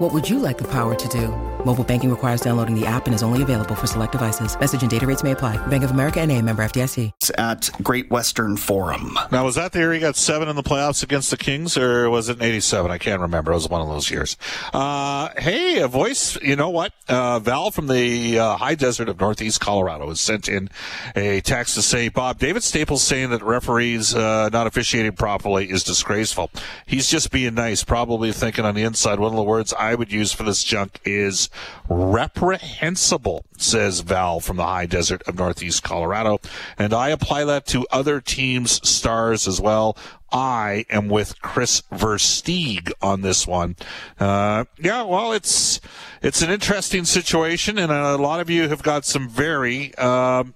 What 0.00 0.14
would 0.14 0.30
you 0.30 0.38
like 0.38 0.56
the 0.56 0.64
power 0.64 0.94
to 0.94 1.08
do? 1.08 1.28
Mobile 1.66 1.84
banking 1.84 2.10
requires 2.10 2.40
downloading 2.40 2.74
the 2.74 2.86
app 2.86 3.04
and 3.04 3.14
is 3.14 3.22
only 3.22 3.42
available 3.42 3.74
for 3.74 3.86
select 3.86 4.12
devices. 4.12 4.58
Message 4.58 4.80
and 4.80 4.90
data 4.90 5.06
rates 5.06 5.22
may 5.22 5.32
apply. 5.32 5.58
Bank 5.66 5.84
of 5.84 5.90
America 5.90 6.22
and 6.22 6.32
a 6.32 6.40
member 6.40 6.64
FDIC. 6.64 7.12
At 7.36 7.70
Great 7.82 8.10
Western 8.10 8.56
Forum. 8.56 9.18
Now, 9.30 9.44
was 9.44 9.56
that 9.56 9.72
the 9.72 9.80
year 9.80 9.92
he 9.92 10.00
got 10.00 10.16
seven 10.16 10.48
in 10.48 10.56
the 10.56 10.62
playoffs 10.62 11.02
against 11.02 11.30
the 11.30 11.36
Kings, 11.36 11.76
or 11.76 12.08
was 12.08 12.30
it 12.30 12.38
in 12.38 12.42
87? 12.42 12.90
I 12.90 12.96
can't 12.96 13.20
remember. 13.20 13.52
It 13.52 13.56
was 13.56 13.68
one 13.68 13.82
of 13.82 13.88
those 13.88 14.10
years. 14.10 14.38
Uh, 14.72 15.28
hey, 15.36 15.80
a 15.80 15.86
voice, 15.86 16.40
you 16.40 16.56
know 16.56 16.70
what? 16.70 16.94
Uh, 17.06 17.38
Val 17.40 17.70
from 17.70 17.86
the 17.86 18.38
uh, 18.38 18.56
high 18.56 18.76
desert 18.76 19.10
of 19.10 19.20
northeast 19.20 19.60
Colorado 19.60 20.08
has 20.08 20.20
sent 20.22 20.48
in 20.48 20.70
a 21.14 21.42
text 21.42 21.74
to 21.74 21.82
say, 21.82 22.08
Bob, 22.08 22.38
David 22.38 22.62
Staples 22.62 23.02
saying 23.02 23.28
that 23.30 23.42
referees 23.42 24.14
uh, 24.14 24.48
not 24.50 24.66
officiating 24.66 25.12
properly 25.12 25.70
is 25.70 25.84
disgraceful. 25.84 26.50
He's 26.86 27.10
just 27.10 27.30
being 27.30 27.52
nice, 27.52 27.84
probably 27.84 28.32
thinking 28.32 28.64
on 28.64 28.74
the 28.74 28.82
inside. 28.82 29.20
One 29.20 29.32
of 29.32 29.36
the 29.36 29.42
words 29.42 29.74
I 29.74 29.89
would 29.94 30.12
use 30.12 30.32
for 30.32 30.42
this 30.42 30.64
junk 30.64 31.00
is 31.04 31.50
reprehensible, 31.88 33.44
says 33.56 34.00
Val 34.00 34.40
from 34.40 34.56
the 34.56 34.64
high 34.64 34.86
desert 34.86 35.22
of 35.26 35.38
northeast 35.38 35.82
Colorado. 35.82 36.40
And 36.78 36.92
I 36.92 37.08
apply 37.08 37.44
that 37.44 37.66
to 37.68 37.86
other 37.90 38.20
teams' 38.20 38.86
stars 38.88 39.46
as 39.48 39.60
well. 39.60 39.96
I 40.32 40.84
am 40.90 41.08
with 41.08 41.40
Kris 41.42 41.82
Versteeg 41.92 42.92
on 43.02 43.22
this 43.22 43.46
one. 43.46 43.76
Uh, 44.18 44.64
yeah, 44.78 45.02
well, 45.02 45.32
it's 45.32 45.80
it's 46.22 46.40
an 46.40 46.50
interesting 46.50 47.04
situation, 47.04 47.78
and 47.78 47.90
a 47.90 48.16
lot 48.16 48.38
of 48.38 48.48
you 48.48 48.68
have 48.68 48.82
got 48.82 49.04
some 49.04 49.28
very 49.28 49.94
um, 49.96 50.54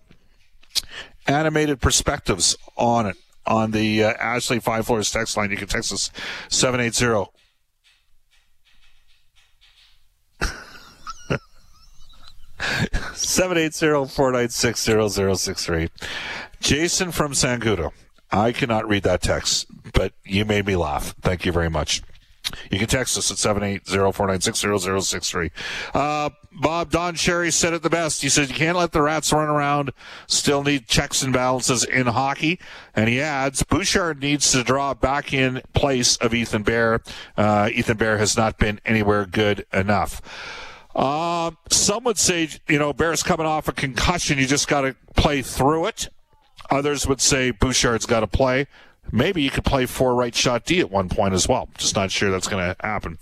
animated 1.27 1.81
perspectives 1.81 2.57
on 2.77 3.07
it. 3.07 3.17
On 3.47 3.73
the 3.73 4.05
uh, 4.05 4.13
Ashley 4.15 4.59
Five 4.59 4.87
Floors 4.87 5.11
text 5.11 5.37
line, 5.37 5.51
you 5.51 5.57
can 5.57 5.69
text 5.69 5.93
us 5.93 6.11
seven 6.49 6.81
eight 6.81 6.95
zero. 6.95 7.31
780-496-0063. 13.15 15.91
Jason 16.61 17.11
from 17.13 17.33
Sangudo. 17.33 17.93
I 18.31 18.53
cannot 18.53 18.87
read 18.89 19.03
that 19.05 19.23
text, 19.23 19.67
but 19.93 20.13
you 20.25 20.45
made 20.45 20.67
me 20.67 20.77
laugh. 20.77 21.15
Thank 21.21 21.45
you 21.45 21.53
very 21.53 21.71
much. 21.71 22.03
You 22.71 22.79
can 22.79 22.87
text 22.89 23.17
us 23.17 23.31
at 23.31 23.39
780-496-0063. 23.39 25.51
Uh, 25.95 26.29
Bob, 26.53 26.91
Don 26.91 27.15
Cherry 27.15 27.51
said 27.51 27.73
it 27.73 27.83
the 27.83 27.89
best. 27.91 28.23
He 28.23 28.29
said, 28.29 28.49
you 28.49 28.55
can't 28.55 28.77
let 28.77 28.93
the 28.93 29.03
rats 29.03 29.33
run 29.33 29.49
around. 29.49 29.93
Still 30.27 30.63
need 30.63 30.87
checks 30.87 31.23
and 31.23 31.33
balances 31.33 31.85
in 31.85 32.07
hockey. 32.07 32.61
And 32.95 33.09
he 33.09 33.19
adds, 33.21 33.63
Bouchard 33.63 34.21
needs 34.21 34.53
to 34.53 34.63
draw 34.63 34.93
back 34.95 35.33
in 35.33 35.63
place 35.73 36.17
of 36.17 36.35
Ethan 36.35 36.65
Bear. 36.65 37.01
Uh, 37.37 37.71
Ethan 37.73 37.97
Bear 37.97 38.19
has 38.19 38.37
not 38.37 38.59
been 38.59 38.79
anywhere 38.85 39.25
good 39.27 39.67
enough. 39.73 40.21
Uh, 40.95 41.51
some 41.71 42.05
would 42.05 42.19
say, 42.19 42.49
you 42.69 42.79
know, 42.79 42.93
Bear's 42.93 43.23
coming 43.23 43.47
off 43.47 43.69
a 43.69 43.73
concussion. 43.73 44.39
You 44.39 44.47
just 44.47 44.69
got 44.69 44.83
to 44.83 44.97
play 45.17 45.43
through 45.43 45.87
it. 45.87 46.09
Others 46.71 47.07
would 47.07 47.21
say 47.21 47.51
Bouchard's 47.51 48.07
got 48.07 48.21
to 48.21 48.27
play. 48.27 48.67
Maybe 49.13 49.43
you 49.43 49.51
could 49.51 49.65
play 49.65 49.87
four 49.87 50.15
right 50.15 50.35
shot 50.35 50.65
D 50.65 50.81
at 50.81 50.91
one 50.91 51.09
point 51.09 51.35
as 51.35 51.49
well. 51.49 51.69
Just 51.77 51.95
not 51.95 52.11
sure 52.11 52.31
that's 52.31 52.49
going 52.49 52.65
to 52.65 52.77
happen. 52.81 53.19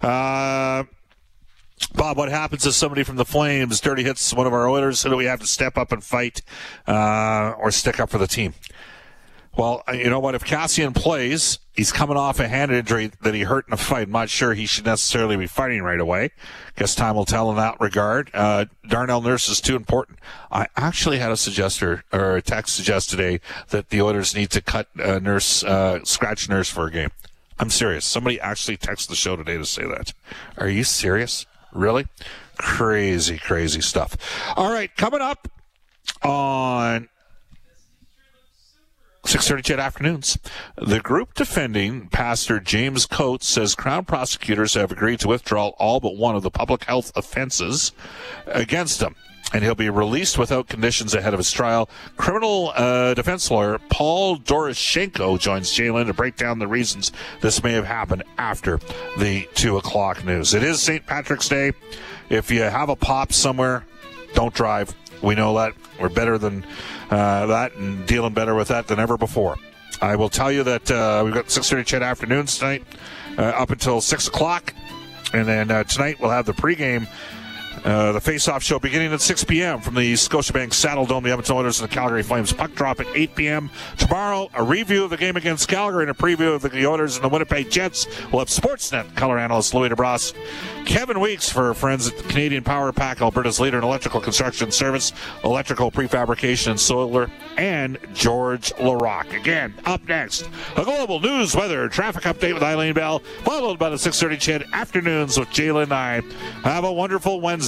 Uh, 0.00 0.84
Bob, 1.94 2.16
what 2.16 2.28
happens 2.28 2.66
if 2.66 2.74
somebody 2.74 3.02
from 3.02 3.16
the 3.16 3.24
Flames 3.24 3.80
dirty 3.80 4.04
hits 4.04 4.32
one 4.32 4.46
of 4.46 4.52
our 4.52 4.68
Oilers? 4.68 5.00
So 5.00 5.10
do 5.10 5.16
we 5.16 5.26
have 5.26 5.40
to 5.40 5.46
step 5.46 5.76
up 5.76 5.92
and 5.92 6.02
fight 6.02 6.42
uh, 6.86 7.54
or 7.58 7.70
stick 7.70 8.00
up 8.00 8.10
for 8.10 8.18
the 8.18 8.26
team? 8.26 8.54
Well, 9.58 9.82
uh, 9.88 9.92
you 9.92 10.08
know 10.08 10.20
what? 10.20 10.36
If 10.36 10.44
Kassian 10.44 10.94
plays, 10.94 11.58
he's 11.74 11.90
coming 11.90 12.16
off 12.16 12.38
a 12.38 12.46
hand 12.46 12.70
injury 12.70 13.10
that 13.22 13.34
he 13.34 13.40
hurt 13.40 13.66
in 13.66 13.74
a 13.74 13.76
fight. 13.76 14.06
I'm 14.06 14.12
not 14.12 14.30
sure 14.30 14.54
he 14.54 14.66
should 14.66 14.84
necessarily 14.84 15.36
be 15.36 15.48
fighting 15.48 15.82
right 15.82 15.98
away. 15.98 16.30
Guess 16.76 16.94
time 16.94 17.16
will 17.16 17.24
tell 17.24 17.50
in 17.50 17.56
that 17.56 17.80
regard. 17.80 18.30
Uh, 18.32 18.66
Darnell 18.86 19.20
Nurse 19.20 19.48
is 19.48 19.60
too 19.60 19.74
important. 19.74 20.20
I 20.52 20.68
actually 20.76 21.18
had 21.18 21.32
a 21.32 21.34
suggester 21.34 22.04
or 22.12 22.36
a 22.36 22.42
text 22.42 22.76
suggest 22.76 23.10
today 23.10 23.40
that 23.70 23.90
the 23.90 24.00
Oilers 24.00 24.32
need 24.32 24.50
to 24.50 24.62
cut 24.62 24.86
uh, 24.96 25.18
Nurse, 25.18 25.64
uh, 25.64 26.04
scratch 26.04 26.48
Nurse 26.48 26.70
for 26.70 26.86
a 26.86 26.92
game. 26.92 27.10
I'm 27.58 27.70
serious. 27.70 28.04
Somebody 28.04 28.40
actually 28.40 28.76
texted 28.76 29.08
the 29.08 29.16
show 29.16 29.34
today 29.34 29.56
to 29.58 29.66
say 29.66 29.82
that. 29.82 30.12
Are 30.56 30.68
you 30.68 30.84
serious? 30.84 31.46
Really? 31.72 32.06
Crazy, 32.58 33.38
crazy 33.38 33.80
stuff. 33.80 34.16
All 34.56 34.72
right, 34.72 34.94
coming 34.96 35.20
up 35.20 35.48
on 36.22 37.08
6.30 39.28 39.62
CHED 39.62 39.78
afternoons. 39.78 40.38
The 40.76 41.00
group 41.00 41.34
defending 41.34 42.08
Pastor 42.08 42.60
James 42.60 43.04
Coates 43.04 43.46
says 43.46 43.74
Crown 43.74 44.06
prosecutors 44.06 44.72
have 44.72 44.90
agreed 44.90 45.20
to 45.20 45.28
withdraw 45.28 45.68
all 45.76 46.00
but 46.00 46.16
one 46.16 46.34
of 46.34 46.42
the 46.42 46.50
public 46.50 46.84
health 46.84 47.12
offenses 47.14 47.92
against 48.46 49.02
him. 49.02 49.14
And 49.52 49.62
he'll 49.62 49.74
be 49.74 49.90
released 49.90 50.38
without 50.38 50.68
conditions 50.68 51.14
ahead 51.14 51.34
of 51.34 51.38
his 51.38 51.52
trial. 51.52 51.90
Criminal 52.16 52.72
uh, 52.74 53.12
defense 53.12 53.50
lawyer 53.50 53.78
Paul 53.90 54.38
Doroshenko 54.38 55.38
joins 55.38 55.74
Jalen 55.74 56.06
to 56.06 56.14
break 56.14 56.36
down 56.36 56.58
the 56.58 56.66
reasons 56.66 57.12
this 57.42 57.62
may 57.62 57.72
have 57.72 57.84
happened 57.84 58.24
after 58.38 58.80
the 59.18 59.46
2 59.56 59.76
o'clock 59.76 60.24
news. 60.24 60.54
It 60.54 60.62
is 60.62 60.80
St. 60.80 61.04
Patrick's 61.04 61.50
Day. 61.50 61.72
If 62.30 62.50
you 62.50 62.62
have 62.62 62.88
a 62.88 62.96
pop 62.96 63.34
somewhere, 63.34 63.84
don't 64.32 64.54
drive. 64.54 64.94
We 65.22 65.34
know 65.34 65.56
that. 65.56 65.74
We're 66.00 66.08
better 66.08 66.38
than 66.38 66.64
uh, 67.10 67.46
that 67.46 67.74
and 67.74 68.06
dealing 68.06 68.34
better 68.34 68.54
with 68.54 68.68
that 68.68 68.86
than 68.86 68.98
ever 68.98 69.16
before. 69.16 69.56
I 70.00 70.16
will 70.16 70.28
tell 70.28 70.52
you 70.52 70.62
that 70.62 70.90
uh, 70.90 71.22
we've 71.24 71.34
got 71.34 71.46
6.30 71.46 71.84
CHED 71.86 72.02
afternoons 72.02 72.58
tonight 72.58 72.84
uh, 73.36 73.42
up 73.42 73.70
until 73.70 74.00
6 74.00 74.28
o'clock. 74.28 74.74
And 75.32 75.46
then 75.46 75.70
uh, 75.70 75.84
tonight 75.84 76.20
we'll 76.20 76.30
have 76.30 76.46
the 76.46 76.52
pregame 76.52 77.08
uh, 77.84 78.12
the 78.12 78.20
face-off 78.20 78.62
show 78.62 78.78
beginning 78.78 79.12
at 79.12 79.20
6 79.20 79.44
p.m. 79.44 79.80
from 79.80 79.94
the 79.94 80.14
Scotiabank 80.14 80.68
Saddledome, 80.68 81.22
the 81.22 81.30
Edmonton 81.30 81.56
Oilers 81.56 81.80
and 81.80 81.88
the 81.88 81.94
Calgary 81.94 82.22
Flames. 82.22 82.52
Puck 82.52 82.72
drop 82.74 83.00
at 83.00 83.06
8 83.14 83.34
p.m. 83.34 83.70
Tomorrow, 83.96 84.48
a 84.54 84.62
review 84.62 85.04
of 85.04 85.10
the 85.10 85.16
game 85.16 85.36
against 85.36 85.68
Calgary 85.68 86.02
and 86.02 86.10
a 86.10 86.14
preview 86.14 86.54
of 86.54 86.62
the 86.62 86.86
Oilers 86.86 87.16
and 87.16 87.24
the 87.24 87.28
Winnipeg 87.28 87.70
Jets. 87.70 88.06
We'll 88.32 88.40
have 88.40 88.48
Sportsnet 88.48 89.14
color 89.16 89.38
analyst 89.38 89.74
Louie 89.74 89.88
DeBrusk. 89.88 90.34
Kevin 90.86 91.20
Weekes 91.20 91.50
for 91.50 91.74
friends 91.74 92.08
at 92.08 92.16
the 92.16 92.22
Canadian 92.24 92.64
Power 92.64 92.92
Pack, 92.92 93.20
Alberta's 93.20 93.60
leader 93.60 93.78
in 93.78 93.84
electrical 93.84 94.20
construction 94.20 94.70
service, 94.70 95.12
electrical 95.44 95.90
prefabrication 95.90 96.68
and 96.68 96.80
solar, 96.80 97.30
and 97.58 97.98
George 98.14 98.72
Laraque. 98.74 99.38
Again, 99.38 99.74
up 99.84 100.06
next, 100.08 100.48
a 100.76 100.84
global 100.84 101.20
news 101.20 101.54
weather 101.54 101.88
traffic 101.88 102.24
update 102.24 102.54
with 102.54 102.62
Eileen 102.62 102.94
Bell, 102.94 103.18
followed 103.44 103.78
by 103.78 103.90
the 103.90 103.96
6.30 103.96 104.40
CHED 104.40 104.64
afternoons 104.72 105.38
with 105.38 105.48
Jalen 105.50 105.84
and 105.84 105.92
I. 105.92 106.20
Have 106.62 106.84
a 106.84 106.92
wonderful 106.92 107.40
Wednesday. 107.40 107.67